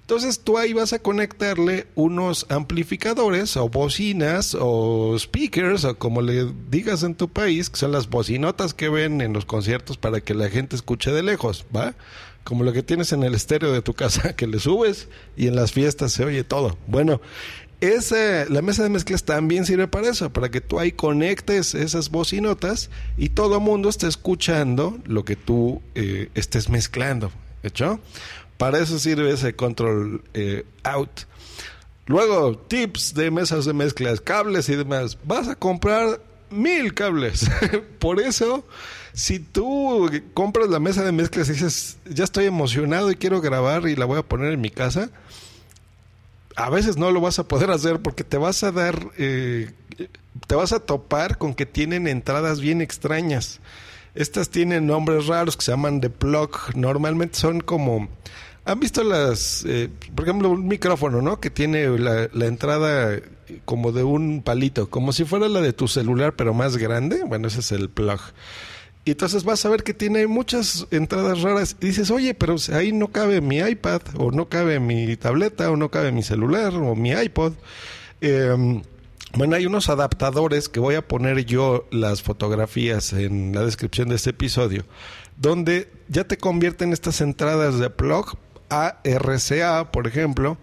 Entonces 0.00 0.40
tú 0.40 0.56
ahí 0.56 0.72
vas 0.72 0.94
a 0.94 1.00
conectarle 1.00 1.86
unos 1.96 2.46
amplificadores 2.48 3.58
o 3.58 3.68
bocinas 3.68 4.56
o 4.58 5.18
speakers 5.18 5.84
o 5.84 5.98
como 5.98 6.22
le 6.22 6.50
digas 6.70 7.02
en 7.02 7.14
tu 7.14 7.28
país, 7.28 7.68
que 7.68 7.76
son 7.76 7.92
las 7.92 8.08
bocinotas 8.08 8.72
que 8.72 8.88
ven 8.88 9.20
en 9.20 9.34
los 9.34 9.44
conciertos 9.44 9.98
para 9.98 10.22
que 10.22 10.32
la 10.32 10.48
gente 10.48 10.76
escuche 10.76 11.10
de 11.10 11.22
lejos, 11.22 11.66
¿va? 11.76 11.94
Como 12.46 12.62
lo 12.62 12.72
que 12.72 12.84
tienes 12.84 13.12
en 13.12 13.24
el 13.24 13.34
estéreo 13.34 13.72
de 13.72 13.82
tu 13.82 13.92
casa, 13.92 14.32
que 14.36 14.46
le 14.46 14.60
subes 14.60 15.08
y 15.36 15.48
en 15.48 15.56
las 15.56 15.72
fiestas 15.72 16.12
se 16.12 16.24
oye 16.24 16.44
todo. 16.44 16.78
Bueno, 16.86 17.20
esa, 17.80 18.44
la 18.48 18.62
mesa 18.62 18.84
de 18.84 18.88
mezclas 18.88 19.24
también 19.24 19.66
sirve 19.66 19.88
para 19.88 20.08
eso, 20.08 20.32
para 20.32 20.48
que 20.48 20.60
tú 20.60 20.78
ahí 20.78 20.92
conectes 20.92 21.74
esas 21.74 22.08
bocinotas 22.08 22.88
y 23.16 23.30
todo 23.30 23.56
el 23.56 23.62
mundo 23.62 23.88
esté 23.88 24.06
escuchando 24.06 24.96
lo 25.06 25.24
que 25.24 25.34
tú 25.34 25.82
eh, 25.96 26.28
estés 26.36 26.68
mezclando. 26.68 27.32
¿Hecho? 27.64 27.98
Para 28.58 28.78
eso 28.78 29.00
sirve 29.00 29.32
ese 29.32 29.56
control 29.56 30.22
eh, 30.32 30.64
out. 30.84 31.22
Luego, 32.06 32.56
tips 32.56 33.12
de 33.14 33.32
mesas 33.32 33.64
de 33.64 33.72
mezclas, 33.72 34.20
cables 34.20 34.68
y 34.68 34.76
demás. 34.76 35.18
Vas 35.24 35.48
a 35.48 35.56
comprar 35.56 36.20
mil 36.50 36.94
cables. 36.94 37.50
Por 37.98 38.20
eso, 38.20 38.64
si 39.12 39.38
tú 39.38 40.10
compras 40.34 40.68
la 40.68 40.80
mesa 40.80 41.04
de 41.04 41.12
mezclas 41.12 41.48
y 41.48 41.52
dices, 41.52 41.98
ya 42.08 42.24
estoy 42.24 42.46
emocionado 42.46 43.10
y 43.10 43.16
quiero 43.16 43.40
grabar 43.40 43.88
y 43.88 43.96
la 43.96 44.04
voy 44.04 44.18
a 44.18 44.22
poner 44.22 44.52
en 44.52 44.60
mi 44.60 44.70
casa, 44.70 45.10
a 46.56 46.70
veces 46.70 46.96
no 46.96 47.10
lo 47.10 47.20
vas 47.20 47.38
a 47.38 47.48
poder 47.48 47.70
hacer 47.70 48.00
porque 48.00 48.24
te 48.24 48.38
vas 48.38 48.62
a 48.62 48.72
dar, 48.72 49.08
eh, 49.18 49.72
te 50.46 50.54
vas 50.54 50.72
a 50.72 50.80
topar 50.80 51.38
con 51.38 51.54
que 51.54 51.66
tienen 51.66 52.06
entradas 52.06 52.60
bien 52.60 52.80
extrañas. 52.80 53.60
Estas 54.14 54.48
tienen 54.48 54.86
nombres 54.86 55.26
raros 55.26 55.56
que 55.56 55.64
se 55.64 55.72
llaman 55.72 56.00
de 56.00 56.08
plug. 56.08 56.74
Normalmente 56.74 57.38
son 57.38 57.60
como 57.60 58.08
¿Han 58.66 58.80
visto 58.80 59.04
las, 59.04 59.64
eh, 59.64 59.88
por 60.14 60.24
ejemplo, 60.24 60.50
un 60.50 60.66
micrófono, 60.66 61.22
¿no? 61.22 61.38
Que 61.38 61.50
tiene 61.50 61.86
la, 62.00 62.46
entrada 62.46 63.16
como 63.64 63.92
de 63.92 64.04
un 64.04 64.42
palito, 64.42 64.88
como 64.90 65.12
si 65.12 65.24
fuera 65.24 65.48
la 65.48 65.60
de 65.60 65.72
tu 65.72 65.88
celular, 65.88 66.34
pero 66.36 66.54
más 66.54 66.76
grande. 66.76 67.22
Bueno, 67.24 67.48
ese 67.48 67.60
es 67.60 67.72
el 67.72 67.88
plug. 67.88 68.20
Y 69.04 69.12
entonces 69.12 69.44
vas 69.44 69.64
a 69.64 69.68
ver 69.68 69.84
que 69.84 69.94
tiene 69.94 70.26
muchas 70.26 70.88
entradas 70.90 71.42
raras. 71.42 71.76
Y 71.80 71.86
dices, 71.86 72.10
oye, 72.10 72.34
pero 72.34 72.56
ahí 72.72 72.90
no 72.92 73.08
cabe 73.12 73.40
mi 73.40 73.58
iPad, 73.58 74.02
o 74.16 74.32
no 74.32 74.48
cabe 74.48 74.80
mi 74.80 75.16
tableta, 75.16 75.70
o 75.70 75.76
no 75.76 75.90
cabe 75.92 76.10
mi 76.10 76.24
celular, 76.24 76.74
o 76.74 76.96
mi 76.96 77.10
iPod. 77.10 77.52
Em, 78.20 78.82
bueno, 79.34 79.54
hay 79.54 79.64
unos 79.64 79.88
adaptadores 79.90 80.68
que 80.68 80.80
voy 80.80 80.96
a 80.96 81.06
poner 81.06 81.44
yo 81.44 81.86
las 81.92 82.22
fotografías 82.22 83.12
en 83.12 83.54
la 83.54 83.64
descripción 83.64 84.08
de 84.08 84.16
este 84.16 84.30
episodio, 84.30 84.84
donde 85.36 85.88
ya 86.08 86.24
te 86.24 86.36
convierten 86.36 86.92
estas 86.92 87.20
entradas 87.20 87.78
de 87.78 87.90
plug 87.90 88.36
a 88.70 88.98
RCA, 89.04 89.92
por 89.92 90.08
ejemplo. 90.08 90.58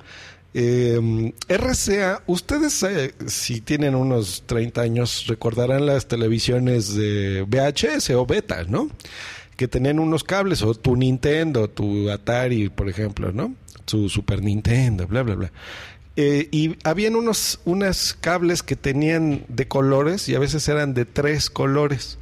Eh, 0.56 1.34
RCA, 1.48 2.22
ustedes 2.28 2.84
eh, 2.84 3.14
si 3.26 3.62
tienen 3.62 3.96
unos 3.96 4.44
30 4.46 4.82
años 4.82 5.26
recordarán 5.28 5.88
las 5.88 6.08
televisiones 6.08 6.94
de 6.94 7.42
VHS 7.42 8.12
o 8.12 8.26
Beta, 8.26 8.64
¿no? 8.66 8.90
Que 9.58 9.68
tenían 9.68 10.00
unos 10.00 10.24
cables, 10.24 10.62
o 10.62 10.76
tu 10.76 10.96
Nintendo, 10.96 11.70
tu 11.70 12.10
Atari, 12.10 12.70
por 12.70 12.88
ejemplo, 12.88 13.32
¿no? 13.32 13.56
Su 13.86 14.10
Super 14.10 14.44
Nintendo, 14.44 15.08
bla, 15.08 15.24
bla, 15.24 15.36
bla. 15.36 15.52
Eh, 16.16 16.48
y 16.52 16.78
habían 16.84 17.16
unos 17.16 18.18
cables 18.22 18.62
que 18.62 18.76
tenían 18.76 19.46
de 19.48 19.68
colores 19.68 20.30
y 20.30 20.36
a 20.36 20.40
veces 20.40 20.68
eran 20.68 20.94
de 20.94 21.06
tres 21.06 21.50
colores. 21.50 22.20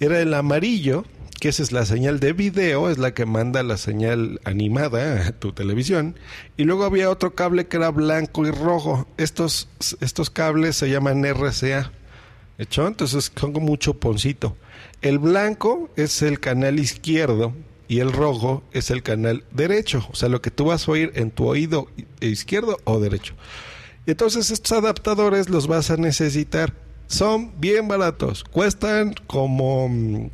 Era 0.00 0.20
el 0.20 0.34
amarillo, 0.34 1.04
que 1.42 1.48
esa 1.48 1.64
es 1.64 1.72
la 1.72 1.84
señal 1.84 2.20
de 2.20 2.34
video, 2.34 2.88
es 2.88 2.98
la 2.98 3.14
que 3.14 3.26
manda 3.26 3.64
la 3.64 3.76
señal 3.76 4.40
animada 4.44 5.26
a 5.26 5.32
tu 5.40 5.52
televisión. 5.52 6.14
Y 6.56 6.62
luego 6.62 6.84
había 6.84 7.10
otro 7.10 7.34
cable 7.34 7.66
que 7.66 7.78
era 7.78 7.90
blanco 7.90 8.46
y 8.46 8.52
rojo. 8.52 9.08
Estos, 9.16 9.68
estos 10.00 10.30
cables 10.30 10.76
se 10.76 10.88
llaman 10.88 11.24
RCA. 11.24 11.90
¿Hecho? 12.58 12.86
Entonces 12.86 13.32
son 13.34 13.52
como 13.52 13.72
un 13.72 13.78
chuponcito. 13.78 14.56
El 15.00 15.18
blanco 15.18 15.90
es 15.96 16.22
el 16.22 16.38
canal 16.38 16.78
izquierdo 16.78 17.52
y 17.88 17.98
el 17.98 18.12
rojo 18.12 18.62
es 18.70 18.92
el 18.92 19.02
canal 19.02 19.42
derecho. 19.50 20.06
O 20.12 20.14
sea, 20.14 20.28
lo 20.28 20.40
que 20.42 20.52
tú 20.52 20.66
vas 20.66 20.86
a 20.86 20.92
oír 20.92 21.10
en 21.16 21.32
tu 21.32 21.48
oído 21.48 21.88
izquierdo 22.20 22.78
o 22.84 23.00
derecho. 23.00 23.34
Entonces 24.06 24.52
estos 24.52 24.78
adaptadores 24.78 25.50
los 25.50 25.66
vas 25.66 25.90
a 25.90 25.96
necesitar. 25.96 26.72
Son 27.08 27.50
bien 27.60 27.88
baratos. 27.88 28.44
Cuestan 28.44 29.16
como 29.26 29.88
mm, 29.88 30.30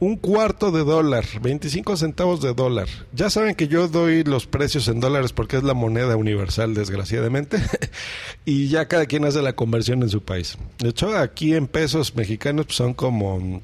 un 0.00 0.16
cuarto 0.16 0.70
de 0.70 0.84
dólar, 0.84 1.24
25 1.42 1.96
centavos 1.96 2.40
de 2.40 2.54
dólar. 2.54 2.88
Ya 3.12 3.30
saben 3.30 3.54
que 3.54 3.68
yo 3.68 3.88
doy 3.88 4.22
los 4.24 4.46
precios 4.46 4.86
en 4.88 5.00
dólares 5.00 5.32
porque 5.32 5.56
es 5.56 5.64
la 5.64 5.74
moneda 5.74 6.16
universal, 6.16 6.74
desgraciadamente, 6.74 7.58
y 8.44 8.68
ya 8.68 8.86
cada 8.86 9.06
quien 9.06 9.24
hace 9.24 9.42
la 9.42 9.54
conversión 9.54 10.02
en 10.02 10.08
su 10.08 10.22
país. 10.22 10.56
De 10.78 10.90
hecho, 10.90 11.16
aquí 11.16 11.54
en 11.54 11.66
pesos 11.66 12.14
mexicanos 12.14 12.66
pues, 12.66 12.76
son 12.76 12.94
como 12.94 13.60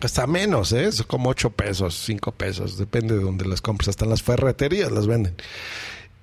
hasta 0.00 0.26
menos, 0.26 0.72
¿eh? 0.72 0.90
Son 0.92 1.06
como 1.06 1.30
8 1.30 1.50
pesos, 1.50 2.02
5 2.06 2.32
pesos, 2.32 2.78
depende 2.78 3.16
de 3.16 3.22
donde 3.22 3.44
las 3.46 3.60
compras. 3.60 3.88
Hasta 3.88 4.04
en 4.04 4.10
las 4.10 4.22
ferreterías 4.22 4.92
las 4.92 5.06
venden. 5.06 5.34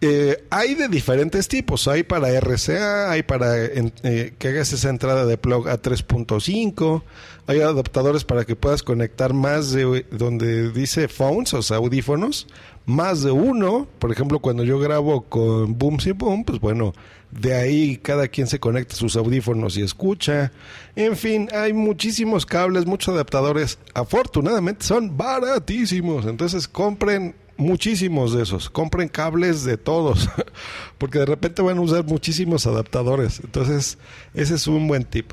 Eh, 0.05 0.43
hay 0.49 0.75
de 0.75 0.89
diferentes 0.89 1.47
tipos. 1.47 1.87
Hay 1.87 2.03
para 2.03 2.27
RCA, 2.27 3.09
hay 3.09 3.23
para 3.23 3.55
eh, 3.63 4.33
que 4.37 4.47
hagas 4.49 4.73
esa 4.73 4.89
entrada 4.89 5.25
de 5.25 5.37
plug 5.37 5.69
a 5.69 5.81
3.5. 5.81 7.03
Hay 7.47 7.61
adaptadores 7.61 8.25
para 8.25 8.43
que 8.43 8.57
puedas 8.57 8.83
conectar 8.83 9.31
más 9.33 9.71
de 9.71 10.05
donde 10.11 10.71
dice 10.71 11.07
phones, 11.07 11.53
o 11.53 11.61
sea, 11.61 11.77
audífonos, 11.77 12.47
más 12.85 13.23
de 13.23 13.31
uno. 13.31 13.87
Por 13.99 14.11
ejemplo, 14.11 14.39
cuando 14.39 14.65
yo 14.65 14.77
grabo 14.77 15.21
con 15.21 15.77
Boom 15.77 16.01
Si 16.01 16.11
Boom, 16.11 16.43
pues 16.43 16.59
bueno, 16.59 16.93
de 17.31 17.55
ahí 17.55 17.95
cada 17.95 18.27
quien 18.27 18.47
se 18.47 18.59
conecta 18.59 18.95
sus 18.95 19.15
audífonos 19.15 19.77
y 19.77 19.83
escucha. 19.83 20.51
En 20.97 21.15
fin, 21.15 21.47
hay 21.53 21.71
muchísimos 21.71 22.45
cables, 22.45 22.85
muchos 22.85 23.13
adaptadores. 23.13 23.79
Afortunadamente 23.93 24.85
son 24.85 25.15
baratísimos. 25.15 26.25
Entonces 26.25 26.67
compren 26.67 27.35
muchísimos 27.57 28.33
de 28.33 28.43
esos. 28.43 28.69
Compren 28.69 29.07
cables 29.07 29.63
de 29.63 29.77
todos. 29.77 30.29
Porque 30.97 31.19
de 31.19 31.25
repente 31.25 31.61
van 31.61 31.77
a 31.77 31.81
usar 31.81 32.03
muchísimos 32.05 32.67
adaptadores. 32.67 33.39
Entonces, 33.43 33.97
ese 34.33 34.55
es 34.55 34.67
un 34.67 34.87
buen 34.87 35.03
tip. 35.03 35.31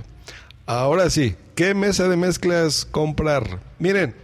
Ahora 0.67 1.11
sí, 1.11 1.35
¿qué 1.55 1.75
mesa 1.75 2.09
de 2.09 2.17
mezclas 2.17 2.85
comprar? 2.85 3.61
Miren, 3.79 4.15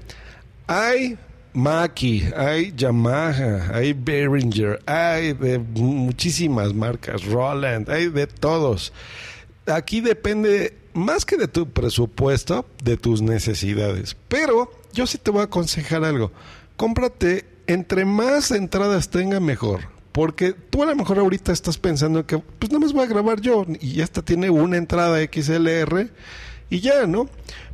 hay 0.66 1.18
Mackie, 1.52 2.30
hay 2.36 2.72
Yamaha, 2.76 3.70
hay 3.74 3.92
Behringer, 3.94 4.78
hay 4.86 5.32
de 5.32 5.58
muchísimas 5.58 6.74
marcas, 6.74 7.24
Roland, 7.24 7.90
hay 7.90 8.08
de 8.08 8.26
todos. 8.26 8.92
Aquí 9.66 10.00
depende 10.00 10.76
más 10.92 11.24
que 11.24 11.36
de 11.36 11.48
tu 11.48 11.68
presupuesto, 11.68 12.66
de 12.82 12.96
tus 12.96 13.22
necesidades. 13.22 14.16
Pero 14.28 14.70
yo 14.92 15.06
sí 15.06 15.18
te 15.18 15.30
voy 15.30 15.40
a 15.40 15.44
aconsejar 15.44 16.04
algo. 16.04 16.30
Cómprate 16.76 17.44
entre 17.66 18.04
más 18.04 18.50
entradas 18.50 19.10
tenga 19.10 19.40
mejor. 19.40 19.94
Porque 20.12 20.54
tú 20.54 20.82
a 20.82 20.86
lo 20.86 20.96
mejor 20.96 21.18
ahorita 21.18 21.52
estás 21.52 21.76
pensando 21.76 22.26
que 22.26 22.38
pues 22.38 22.72
nada 22.72 22.80
más 22.80 22.94
voy 22.94 23.04
a 23.04 23.08
grabar 23.08 23.40
yo 23.40 23.66
y 23.80 24.00
esta 24.00 24.22
tiene 24.22 24.48
una 24.48 24.78
entrada 24.78 25.18
XLR 25.22 26.10
y 26.70 26.80
ya, 26.80 27.06
¿no? 27.06 27.28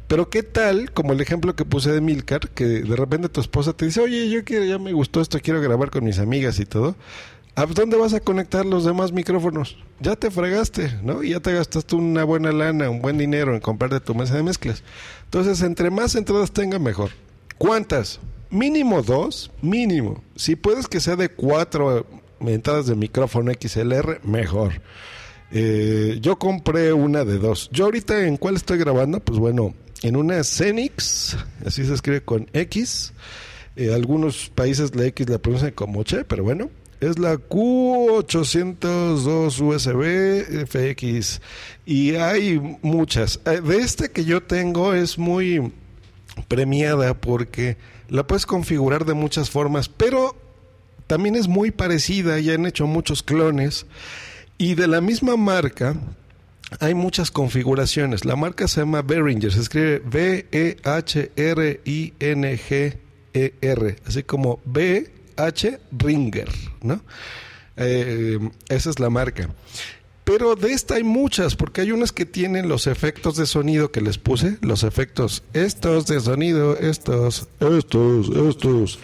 Pero 0.08 0.28
qué 0.28 0.42
tal, 0.42 0.90
como 0.92 1.12
el 1.12 1.20
ejemplo 1.20 1.54
que 1.54 1.64
puse 1.64 1.92
de 1.92 2.00
Milcar, 2.00 2.50
que 2.50 2.64
de 2.64 2.96
repente 2.96 3.28
tu 3.28 3.40
esposa 3.40 3.72
te 3.72 3.86
dice, 3.86 4.00
oye, 4.00 4.28
yo 4.28 4.44
quiero, 4.44 4.64
ya 4.64 4.78
me 4.78 4.92
gustó 4.92 5.20
esto, 5.20 5.38
quiero 5.40 5.60
grabar 5.60 5.90
con 5.90 6.04
mis 6.04 6.18
amigas 6.18 6.58
y 6.58 6.66
todo. 6.66 6.96
¿A 7.54 7.66
dónde 7.66 7.96
vas 7.96 8.12
a 8.12 8.20
conectar 8.20 8.66
los 8.66 8.84
demás 8.84 9.12
micrófonos? 9.12 9.78
Ya 10.00 10.16
te 10.16 10.30
fregaste, 10.30 10.98
¿no? 11.02 11.22
Y 11.22 11.30
ya 11.30 11.40
te 11.40 11.52
gastaste 11.52 11.94
una 11.96 12.24
buena 12.24 12.50
lana, 12.50 12.90
un 12.90 13.00
buen 13.00 13.18
dinero 13.18 13.54
en 13.54 13.60
comprarte 13.60 14.00
tu 14.00 14.14
mesa 14.14 14.34
de 14.34 14.42
mezclas. 14.42 14.82
Entonces, 15.24 15.62
entre 15.62 15.90
más 15.90 16.14
entradas 16.14 16.50
tenga, 16.50 16.78
mejor. 16.78 17.10
¿Cuántas? 17.56 18.20
Mínimo 18.52 19.02
dos, 19.02 19.50
mínimo. 19.62 20.22
Si 20.36 20.54
puedes 20.56 20.86
que 20.86 21.00
sea 21.00 21.16
de 21.16 21.30
cuatro 21.30 22.06
entradas 22.40 22.86
de 22.86 22.94
micrófono 22.94 23.50
XLR, 23.50 24.20
mejor. 24.24 24.82
Eh, 25.50 26.18
yo 26.20 26.38
compré 26.38 26.92
una 26.92 27.24
de 27.24 27.38
dos. 27.38 27.70
Yo 27.72 27.86
ahorita 27.86 28.26
en 28.26 28.36
cuál 28.36 28.56
estoy 28.56 28.76
grabando, 28.76 29.20
pues 29.20 29.38
bueno, 29.38 29.72
en 30.02 30.16
una 30.16 30.44
Cenix, 30.44 31.38
así 31.64 31.86
se 31.86 31.94
escribe 31.94 32.20
con 32.20 32.46
X. 32.52 33.14
Eh, 33.74 33.94
algunos 33.94 34.50
países 34.50 34.94
la 34.94 35.06
X 35.06 35.30
la 35.30 35.38
pronuncian 35.38 35.72
como 35.72 36.02
Che, 36.02 36.24
pero 36.24 36.44
bueno, 36.44 36.68
es 37.00 37.18
la 37.18 37.36
Q802 37.36 39.60
USB 39.60 40.66
FX 40.66 41.40
y 41.86 42.16
hay 42.16 42.60
muchas. 42.82 43.40
Eh, 43.46 43.62
de 43.62 43.78
este 43.78 44.10
que 44.10 44.26
yo 44.26 44.42
tengo 44.42 44.92
es 44.92 45.16
muy 45.16 45.72
premiada 46.48 47.14
porque 47.14 47.76
la 48.08 48.26
puedes 48.26 48.46
configurar 48.46 49.04
de 49.04 49.14
muchas 49.14 49.50
formas, 49.50 49.88
pero 49.88 50.36
también 51.06 51.34
es 51.34 51.48
muy 51.48 51.70
parecida 51.70 52.38
y 52.40 52.50
han 52.50 52.66
hecho 52.66 52.86
muchos 52.86 53.22
clones 53.22 53.86
y 54.58 54.74
de 54.74 54.86
la 54.86 55.00
misma 55.00 55.36
marca 55.36 55.96
hay 56.80 56.94
muchas 56.94 57.30
configuraciones. 57.30 58.24
La 58.24 58.36
marca 58.36 58.66
se 58.68 58.80
llama 58.80 59.02
Behringer, 59.02 59.52
se 59.52 59.60
escribe 59.60 60.02
B-E-H-R-I-N-G-E-R, 60.04 61.16
así 64.06 64.22
como 64.22 64.60
B-H 64.64 65.80
Ringer, 65.92 66.48
¿no? 66.82 67.02
Eh, 67.76 68.38
esa 68.68 68.90
es 68.90 68.98
la 68.98 69.10
marca. 69.10 69.48
Pero 70.24 70.54
de 70.54 70.72
esta 70.72 70.94
hay 70.94 71.02
muchas, 71.02 71.56
porque 71.56 71.80
hay 71.80 71.90
unas 71.90 72.12
que 72.12 72.26
tienen 72.26 72.68
los 72.68 72.86
efectos 72.86 73.36
de 73.36 73.44
sonido 73.44 73.90
que 73.90 74.00
les 74.00 74.18
puse, 74.18 74.56
los 74.60 74.84
efectos 74.84 75.42
estos 75.52 76.06
de 76.06 76.20
sonido, 76.20 76.76
estos, 76.76 77.48
estos, 77.58 78.28
estos, 78.28 78.98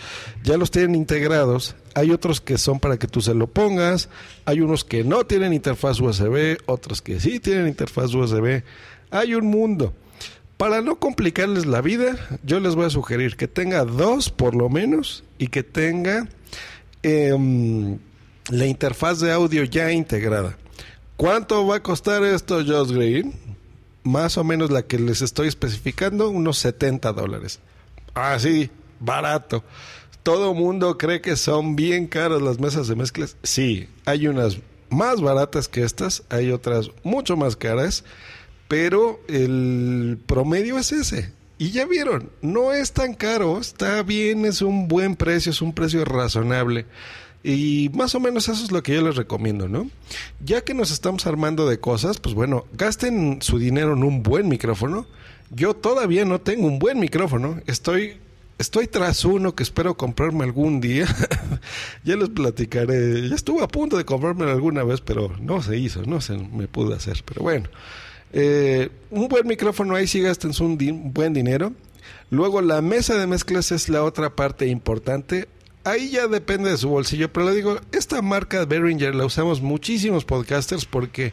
ya 0.44 0.56
los 0.56 0.70
tienen 0.70 0.94
integrados. 0.94 1.74
Hay 1.94 2.12
otros 2.12 2.40
que 2.40 2.56
son 2.56 2.78
para 2.78 2.98
que 2.98 3.08
tú 3.08 3.20
se 3.20 3.34
lo 3.34 3.48
pongas, 3.48 4.08
hay 4.44 4.60
unos 4.60 4.84
que 4.84 5.02
no 5.02 5.26
tienen 5.26 5.52
interfaz 5.52 5.98
USB, 6.00 6.58
otros 6.66 7.02
que 7.02 7.18
sí 7.18 7.40
tienen 7.40 7.66
interfaz 7.66 8.14
USB. 8.14 8.62
Hay 9.10 9.34
un 9.34 9.46
mundo. 9.46 9.92
Para 10.56 10.82
no 10.82 11.00
complicarles 11.00 11.66
la 11.66 11.80
vida, 11.80 12.16
yo 12.44 12.60
les 12.60 12.76
voy 12.76 12.86
a 12.86 12.90
sugerir 12.90 13.36
que 13.36 13.48
tenga 13.48 13.84
dos 13.84 14.30
por 14.30 14.54
lo 14.54 14.68
menos 14.68 15.24
y 15.38 15.48
que 15.48 15.64
tenga 15.64 16.28
em, 17.02 17.98
la 18.50 18.66
interfaz 18.66 19.18
de 19.20 19.32
audio 19.32 19.64
ya 19.64 19.90
integrada. 19.92 20.56
¿Cuánto 21.18 21.66
va 21.66 21.78
a 21.78 21.82
costar 21.82 22.22
esto, 22.22 22.64
Josh 22.64 22.92
Green? 22.92 23.34
Más 24.04 24.38
o 24.38 24.44
menos 24.44 24.70
la 24.70 24.82
que 24.82 25.00
les 25.00 25.20
estoy 25.20 25.48
especificando, 25.48 26.30
unos 26.30 26.58
70 26.58 27.12
dólares. 27.12 27.58
Ah, 28.14 28.38
sí, 28.38 28.70
barato. 29.00 29.64
Todo 30.22 30.54
mundo 30.54 30.96
cree 30.96 31.20
que 31.20 31.34
son 31.34 31.74
bien 31.74 32.06
caras 32.06 32.40
las 32.40 32.60
mesas 32.60 32.86
de 32.86 32.94
mezclas. 32.94 33.36
Sí, 33.42 33.88
hay 34.04 34.28
unas 34.28 34.58
más 34.90 35.20
baratas 35.20 35.66
que 35.66 35.82
estas, 35.82 36.22
hay 36.28 36.52
otras 36.52 36.92
mucho 37.02 37.36
más 37.36 37.56
caras, 37.56 38.04
pero 38.68 39.20
el 39.26 40.20
promedio 40.24 40.78
es 40.78 40.92
ese. 40.92 41.32
Y 41.58 41.72
ya 41.72 41.84
vieron, 41.84 42.30
no 42.42 42.72
es 42.72 42.92
tan 42.92 43.14
caro, 43.14 43.58
está 43.58 44.04
bien, 44.04 44.46
es 44.46 44.62
un 44.62 44.86
buen 44.86 45.16
precio, 45.16 45.50
es 45.50 45.62
un 45.62 45.72
precio 45.72 46.04
razonable. 46.04 46.86
Y 47.42 47.90
más 47.94 48.14
o 48.14 48.20
menos 48.20 48.48
eso 48.48 48.64
es 48.64 48.72
lo 48.72 48.82
que 48.82 48.94
yo 48.94 49.02
les 49.02 49.16
recomiendo, 49.16 49.68
¿no? 49.68 49.88
Ya 50.44 50.62
que 50.62 50.74
nos 50.74 50.90
estamos 50.90 51.26
armando 51.26 51.68
de 51.68 51.78
cosas, 51.78 52.18
pues 52.18 52.34
bueno, 52.34 52.66
gasten 52.72 53.40
su 53.42 53.58
dinero 53.58 53.92
en 53.92 54.02
un 54.02 54.22
buen 54.22 54.48
micrófono. 54.48 55.06
Yo 55.50 55.74
todavía 55.74 56.24
no 56.24 56.40
tengo 56.40 56.66
un 56.66 56.78
buen 56.78 56.98
micrófono. 56.98 57.60
Estoy 57.66 58.16
estoy 58.58 58.88
tras 58.88 59.24
uno 59.24 59.54
que 59.54 59.62
espero 59.62 59.96
comprarme 59.96 60.44
algún 60.44 60.80
día. 60.80 61.06
ya 62.04 62.16
les 62.16 62.28
platicaré. 62.28 63.28
Ya 63.28 63.34
estuve 63.34 63.62
a 63.62 63.68
punto 63.68 63.96
de 63.96 64.04
comprarme 64.04 64.50
alguna 64.50 64.84
vez, 64.84 65.00
pero 65.00 65.32
no 65.40 65.62
se 65.62 65.78
hizo, 65.78 66.02
no 66.02 66.20
se 66.20 66.36
me 66.36 66.66
pudo 66.66 66.94
hacer. 66.94 67.22
Pero 67.24 67.42
bueno, 67.42 67.68
eh, 68.32 68.90
un 69.10 69.28
buen 69.28 69.46
micrófono 69.46 69.94
ahí 69.94 70.06
sí 70.06 70.20
gasten 70.20 70.50
un 70.60 71.12
buen 71.12 71.32
dinero. 71.32 71.72
Luego 72.30 72.60
la 72.60 72.82
mesa 72.82 73.16
de 73.16 73.26
mezclas 73.26 73.72
es 73.72 73.88
la 73.88 74.02
otra 74.04 74.34
parte 74.36 74.66
importante 74.66 75.48
ahí 75.88 76.10
ya 76.10 76.26
depende 76.26 76.70
de 76.70 76.76
su 76.76 76.88
bolsillo, 76.88 77.32
pero 77.32 77.46
le 77.46 77.56
digo, 77.56 77.80
esta 77.92 78.22
marca 78.22 78.64
Behringer 78.64 79.14
la 79.14 79.24
usamos 79.24 79.60
muchísimos 79.60 80.24
podcasters 80.24 80.84
porque 80.84 81.32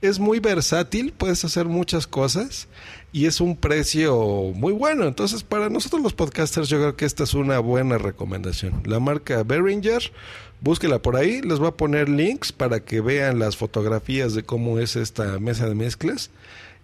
es 0.00 0.18
muy 0.18 0.40
versátil, 0.40 1.12
puedes 1.12 1.44
hacer 1.44 1.66
muchas 1.66 2.06
cosas 2.06 2.66
y 3.12 3.26
es 3.26 3.40
un 3.40 3.56
precio 3.56 4.52
muy 4.54 4.72
bueno. 4.72 5.06
Entonces, 5.06 5.44
para 5.44 5.68
nosotros 5.68 6.02
los 6.02 6.12
podcasters, 6.12 6.68
yo 6.68 6.78
creo 6.78 6.96
que 6.96 7.04
esta 7.04 7.24
es 7.24 7.34
una 7.34 7.60
buena 7.60 7.98
recomendación. 7.98 8.82
La 8.84 8.98
marca 8.98 9.42
Behringer, 9.44 10.12
búsquela 10.60 11.00
por 11.00 11.16
ahí, 11.16 11.40
les 11.42 11.58
voy 11.60 11.68
a 11.68 11.76
poner 11.76 12.08
links 12.08 12.50
para 12.50 12.80
que 12.80 13.00
vean 13.00 13.38
las 13.38 13.56
fotografías 13.56 14.34
de 14.34 14.42
cómo 14.42 14.80
es 14.80 14.96
esta 14.96 15.38
mesa 15.38 15.68
de 15.68 15.76
mezclas. 15.76 16.30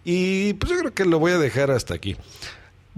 Y 0.05 0.53
pues 0.55 0.71
yo 0.71 0.79
creo 0.79 0.95
que 0.95 1.05
lo 1.05 1.19
voy 1.19 1.33
a 1.33 1.39
dejar 1.39 1.71
hasta 1.71 1.95
aquí. 1.95 2.17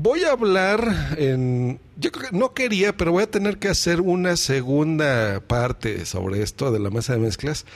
Voy 0.02 0.24
a 0.24 0.32
hablar 0.32 1.14
en... 1.18 1.78
Yo 1.98 2.08
no 2.32 2.54
quería, 2.54 2.96
pero 2.96 3.12
voy 3.12 3.24
a 3.24 3.30
tener 3.30 3.58
que 3.58 3.68
hacer 3.68 4.00
una 4.00 4.36
segunda 4.36 5.40
parte 5.40 6.06
sobre 6.06 6.42
esto 6.42 6.72
de 6.72 6.78
la 6.78 6.88
mesa 6.88 7.12
de 7.12 7.18
mezclas. 7.18 7.66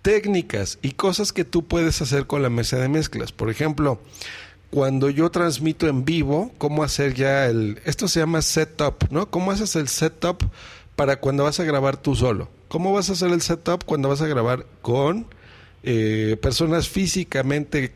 Técnicas 0.00 0.78
y 0.80 0.92
cosas 0.92 1.34
que 1.34 1.44
tú 1.44 1.66
puedes 1.66 2.00
hacer 2.00 2.26
con 2.26 2.40
la 2.40 2.48
mesa 2.48 2.78
de 2.78 2.88
mezclas. 2.88 3.32
Por 3.32 3.50
ejemplo, 3.50 4.00
cuando 4.70 5.10
yo 5.10 5.30
transmito 5.30 5.86
en 5.86 6.06
vivo, 6.06 6.52
cómo 6.56 6.84
hacer 6.84 7.12
ya 7.12 7.44
el... 7.44 7.78
Esto 7.84 8.08
se 8.08 8.20
llama 8.20 8.40
setup, 8.40 9.10
¿no? 9.10 9.30
¿Cómo 9.30 9.50
haces 9.50 9.76
el 9.76 9.88
setup 9.88 10.42
para 10.96 11.20
cuando 11.20 11.44
vas 11.44 11.60
a 11.60 11.64
grabar 11.64 11.98
tú 11.98 12.14
solo? 12.14 12.48
¿Cómo 12.68 12.94
vas 12.94 13.10
a 13.10 13.12
hacer 13.12 13.30
el 13.30 13.42
setup 13.42 13.84
cuando 13.84 14.08
vas 14.08 14.22
a 14.22 14.26
grabar 14.26 14.64
con 14.80 15.26
eh, 15.82 16.38
personas 16.40 16.88
físicamente 16.88 17.92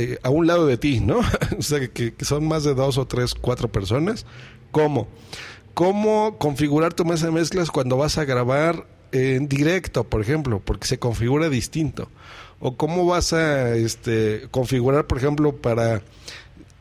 eh, 0.00 0.16
a 0.22 0.30
un 0.30 0.46
lado 0.46 0.64
de 0.64 0.78
ti, 0.78 1.00
¿no? 1.00 1.18
o 1.58 1.62
sea, 1.62 1.88
que, 1.88 2.14
son 2.20 2.46
más 2.46 2.62
de 2.62 2.72
dos 2.72 2.98
o 2.98 3.08
tres, 3.08 3.34
cuatro 3.34 3.66
personas. 3.66 4.26
¿Cómo? 4.70 5.08
¿Cómo 5.74 6.38
configurar 6.38 6.94
tu 6.94 7.04
mesa 7.04 7.26
de 7.26 7.32
mezclas 7.32 7.72
cuando 7.72 7.96
vas 7.96 8.16
a 8.16 8.24
grabar 8.24 8.86
en 9.10 9.48
directo, 9.48 10.04
por 10.04 10.20
ejemplo? 10.20 10.62
Porque 10.64 10.86
se 10.86 11.00
configura 11.00 11.48
distinto. 11.48 12.08
O 12.60 12.76
cómo 12.76 13.06
vas 13.06 13.32
a 13.32 13.74
este, 13.74 14.46
configurar, 14.52 15.08
por 15.08 15.18
ejemplo, 15.18 15.56
para 15.56 16.02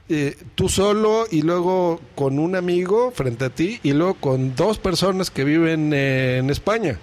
eh, 0.10 0.38
tú 0.53 0.69
solo 0.69 1.25
y 1.32 1.41
luego 1.41 1.99
con 2.13 2.38
un 2.38 2.56
amigo 2.56 3.10
frente 3.10 3.45
a 3.45 3.49
ti 3.49 3.80
y 3.82 3.93
luego 3.93 4.13
con 4.13 4.56
dos 4.56 4.77
personas 4.77 5.32
que 5.32 5.43
viven 5.43 5.91
en 5.91 6.51
España. 6.51 6.99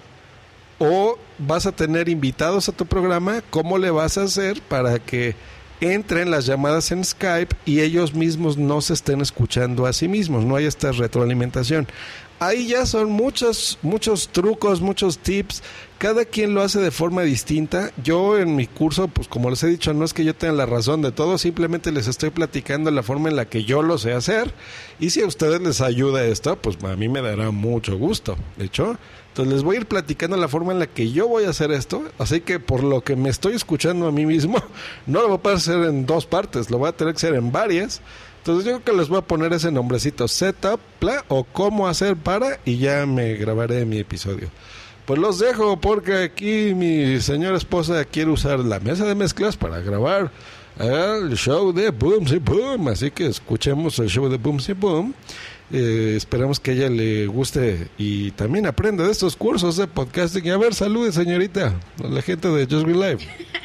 O 0.79 1.17
vas 1.39 1.65
a 1.65 1.73
tener 1.73 2.07
invitados 2.07 2.69
a 2.69 2.71
tu 2.71 2.85
programa, 2.85 3.43
¿cómo 3.49 3.77
le 3.77 3.91
vas 3.91 4.17
a 4.17 4.23
hacer 4.23 4.61
para 4.61 4.99
que 4.99 5.35
entren 5.81 6.31
las 6.31 6.45
llamadas 6.45 6.91
en 6.91 7.03
Skype 7.03 7.55
y 7.65 7.81
ellos 7.81 8.13
mismos 8.13 8.57
no 8.57 8.81
se 8.81 8.93
estén 8.93 9.21
escuchando 9.21 9.85
a 9.85 9.93
sí 9.93 10.07
mismos, 10.07 10.45
no 10.45 10.55
hay 10.55 10.65
esta 10.65 10.91
retroalimentación. 10.91 11.87
ahí 12.39 12.67
ya 12.67 12.85
son 12.85 13.11
muchos, 13.11 13.79
muchos 13.81 14.27
trucos, 14.29 14.81
muchos 14.81 15.17
tips. 15.19 15.63
Cada 15.97 16.25
quien 16.25 16.53
lo 16.53 16.61
hace 16.61 16.79
de 16.79 16.91
forma 16.91 17.21
distinta. 17.21 17.91
Yo 18.03 18.37
en 18.37 18.55
mi 18.55 18.67
curso, 18.67 19.07
pues 19.07 19.29
como 19.29 19.49
les 19.49 19.63
he 19.63 19.67
dicho, 19.67 19.93
no 19.93 20.03
es 20.03 20.13
que 20.13 20.25
yo 20.25 20.35
tenga 20.35 20.53
la 20.53 20.65
razón 20.65 21.01
de 21.01 21.13
todo, 21.13 21.37
simplemente 21.37 21.91
les 21.91 22.07
estoy 22.07 22.31
platicando 22.31 22.91
la 22.91 23.01
forma 23.01 23.29
en 23.29 23.37
la 23.37 23.45
que 23.45 23.63
yo 23.63 23.81
lo 23.81 23.97
sé 23.97 24.11
hacer. 24.11 24.53
Y 24.99 25.11
si 25.11 25.21
a 25.21 25.25
ustedes 25.25 25.61
les 25.61 25.79
ayuda 25.79 26.25
esto, 26.25 26.57
pues 26.57 26.77
a 26.83 26.95
mí 26.97 27.07
me 27.07 27.21
dará 27.21 27.51
mucho 27.51 27.97
gusto. 27.97 28.35
De 28.57 28.65
hecho, 28.65 28.97
entonces 29.35 29.53
les 29.53 29.63
voy 29.63 29.75
a 29.75 29.79
ir 29.81 29.85
platicando 29.85 30.37
la 30.37 30.47
forma 30.47 30.71
en 30.71 30.79
la 30.79 30.87
que 30.87 31.11
yo 31.11 31.27
voy 31.27 31.43
a 31.43 31.49
hacer 31.49 31.69
esto. 31.73 32.05
Así 32.19 32.39
que 32.39 32.61
por 32.61 32.85
lo 32.85 33.01
que 33.01 33.17
me 33.17 33.27
estoy 33.27 33.53
escuchando 33.53 34.07
a 34.07 34.11
mí 34.13 34.25
mismo, 34.25 34.63
no 35.07 35.19
lo 35.19 35.27
voy 35.27 35.35
a 35.35 35.41
poder 35.41 35.57
hacer 35.57 35.83
en 35.83 36.05
dos 36.05 36.25
partes, 36.25 36.71
lo 36.71 36.77
voy 36.77 36.87
a 36.87 36.93
tener 36.93 37.13
que 37.13 37.17
hacer 37.17 37.35
en 37.35 37.51
varias. 37.51 37.99
Entonces 38.37 38.63
yo 38.63 38.71
creo 38.79 38.83
que 38.85 38.97
les 38.97 39.09
voy 39.09 39.17
a 39.17 39.23
poner 39.23 39.51
ese 39.51 39.71
nombrecito, 39.71 40.29
setup, 40.29 40.79
o 41.27 41.43
cómo 41.43 41.89
hacer 41.89 42.15
para, 42.15 42.61
y 42.63 42.77
ya 42.77 43.05
me 43.05 43.33
grabaré 43.33 43.83
mi 43.83 43.97
episodio. 43.97 44.47
Pues 45.05 45.19
los 45.19 45.37
dejo 45.37 45.81
porque 45.81 46.23
aquí 46.23 46.73
mi 46.73 47.19
señora 47.19 47.57
esposa 47.57 48.05
quiere 48.05 48.31
usar 48.31 48.59
la 48.59 48.79
mesa 48.79 49.03
de 49.03 49.15
mezclas 49.15 49.57
para 49.57 49.81
grabar 49.81 50.31
el 50.79 51.35
show 51.35 51.73
de 51.73 51.89
Boom 51.89 52.25
y 52.31 52.37
Boom. 52.37 52.87
Así 52.87 53.11
que 53.11 53.27
escuchemos 53.27 53.99
el 53.99 54.07
show 54.07 54.29
de 54.29 54.37
Boom 54.37 54.59
y 54.65 54.71
Boom. 54.71 55.13
Eh, 55.71 56.13
esperamos 56.15 56.59
que 56.59 56.71
a 56.71 56.73
ella 56.75 56.89
le 56.89 57.25
guste 57.27 57.87
y 57.97 58.31
también 58.31 58.67
aprenda 58.67 59.03
de 59.03 59.11
estos 59.11 59.35
cursos 59.35 59.77
de 59.77 59.87
podcasting. 59.87 60.45
Y 60.45 60.49
a 60.49 60.57
ver, 60.57 60.73
salude 60.73 61.11
señorita, 61.11 61.73
a 62.03 62.07
la 62.07 62.21
gente 62.21 62.47
de 62.49 62.65
Just 62.65 62.85
Be 62.85 62.93
Live. 62.93 63.19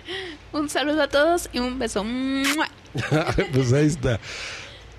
un 0.53 0.69
saludo 0.69 1.03
a 1.03 1.09
todos 1.09 1.49
y 1.53 1.59
un 1.59 1.79
beso. 1.79 2.05
pues 3.53 3.73
ahí 3.73 3.87
está. 3.87 4.19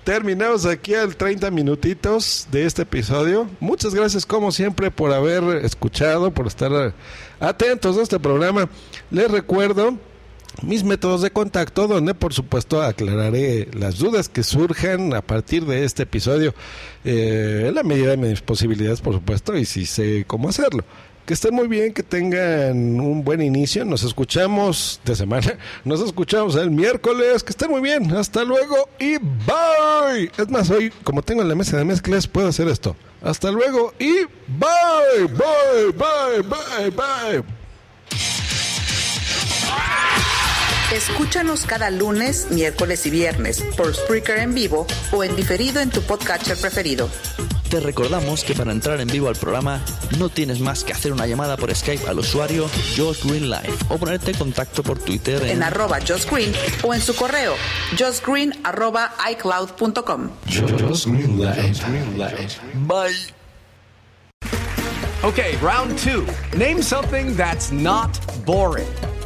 Terminamos 0.04 0.66
aquí 0.66 0.94
al 0.94 1.14
30 1.14 1.50
minutitos 1.52 2.48
de 2.50 2.66
este 2.66 2.82
episodio. 2.82 3.48
Muchas 3.60 3.94
gracias 3.94 4.26
como 4.26 4.50
siempre 4.50 4.90
por 4.90 5.12
haber 5.12 5.64
escuchado, 5.64 6.32
por 6.32 6.48
estar 6.48 6.92
atentos 7.38 7.96
a 7.96 8.02
este 8.02 8.18
programa. 8.18 8.68
Les 9.12 9.30
recuerdo 9.30 9.96
mis 10.60 10.84
métodos 10.84 11.22
de 11.22 11.30
contacto 11.30 11.88
donde 11.88 12.14
por 12.14 12.34
supuesto 12.34 12.82
aclararé 12.82 13.68
las 13.72 13.98
dudas 13.98 14.28
que 14.28 14.42
surjan 14.42 15.14
a 15.14 15.22
partir 15.22 15.64
de 15.64 15.84
este 15.84 16.04
episodio 16.04 16.54
eh, 17.04 17.66
en 17.68 17.74
la 17.74 17.82
medida 17.82 18.10
de 18.10 18.16
mis 18.16 18.40
posibilidades 18.42 19.00
por 19.00 19.14
supuesto 19.14 19.56
y 19.56 19.64
si 19.64 19.86
sé 19.86 20.24
cómo 20.26 20.48
hacerlo. 20.48 20.84
Que 21.26 21.34
estén 21.34 21.54
muy 21.54 21.68
bien, 21.68 21.92
que 21.92 22.02
tengan 22.02 22.98
un 22.98 23.22
buen 23.22 23.40
inicio. 23.40 23.84
Nos 23.84 24.02
escuchamos 24.02 25.00
de 25.04 25.14
semana. 25.14 25.56
Nos 25.84 26.00
escuchamos 26.00 26.56
el 26.56 26.72
miércoles. 26.72 27.44
Que 27.44 27.50
estén 27.50 27.70
muy 27.70 27.80
bien. 27.80 28.12
Hasta 28.16 28.42
luego 28.42 28.88
y 28.98 29.18
bye. 29.18 30.32
Es 30.36 30.48
más, 30.50 30.68
hoy, 30.70 30.92
como 31.04 31.22
tengo 31.22 31.42
en 31.42 31.48
la 31.48 31.54
mesa 31.54 31.76
de 31.76 31.84
mezclas, 31.84 32.26
puedo 32.26 32.48
hacer 32.48 32.66
esto. 32.66 32.96
Hasta 33.22 33.52
luego 33.52 33.94
y 34.00 34.24
bye, 34.48 35.28
bye, 35.28 35.92
bye, 35.92 36.42
bye, 36.42 36.90
bye. 36.90 37.51
Escúchanos 40.92 41.64
cada 41.64 41.88
lunes, 41.88 42.48
miércoles 42.50 43.06
y 43.06 43.10
viernes 43.10 43.64
por 43.78 43.94
Spreaker 43.94 44.40
en 44.40 44.52
vivo 44.52 44.86
o 45.10 45.24
en 45.24 45.34
diferido 45.34 45.80
en 45.80 45.88
tu 45.88 46.02
podcatcher 46.02 46.58
preferido. 46.58 47.08
Te 47.70 47.80
recordamos 47.80 48.44
que 48.44 48.52
para 48.52 48.72
entrar 48.72 49.00
en 49.00 49.08
vivo 49.08 49.28
al 49.28 49.36
programa 49.36 49.80
no 50.18 50.28
tienes 50.28 50.60
más 50.60 50.84
que 50.84 50.92
hacer 50.92 51.14
una 51.14 51.26
llamada 51.26 51.56
por 51.56 51.74
Skype 51.74 52.06
al 52.06 52.18
usuario 52.18 52.68
Josh 52.94 53.24
Green 53.24 53.48
Live 53.48 53.74
o 53.88 53.96
ponerte 53.96 54.32
en 54.32 54.36
contacto 54.36 54.82
por 54.82 54.98
Twitter 54.98 55.42
en, 55.46 55.62
arroba 55.62 55.98
Josh 56.06 56.26
Green 56.30 56.52
o 56.82 56.92
en 56.92 57.00
su 57.00 57.16
correo 57.16 57.54
joshgreen 57.98 58.52
arroba 58.62 59.14
icloud.com. 59.30 60.28
Bye. 62.86 63.16
Okay, 65.24 65.56
round 65.62 65.96
two. 65.98 66.26
Name 66.54 66.82
something 66.82 67.34
that's 67.34 67.72
not 67.72 68.10
boring. 68.44 68.88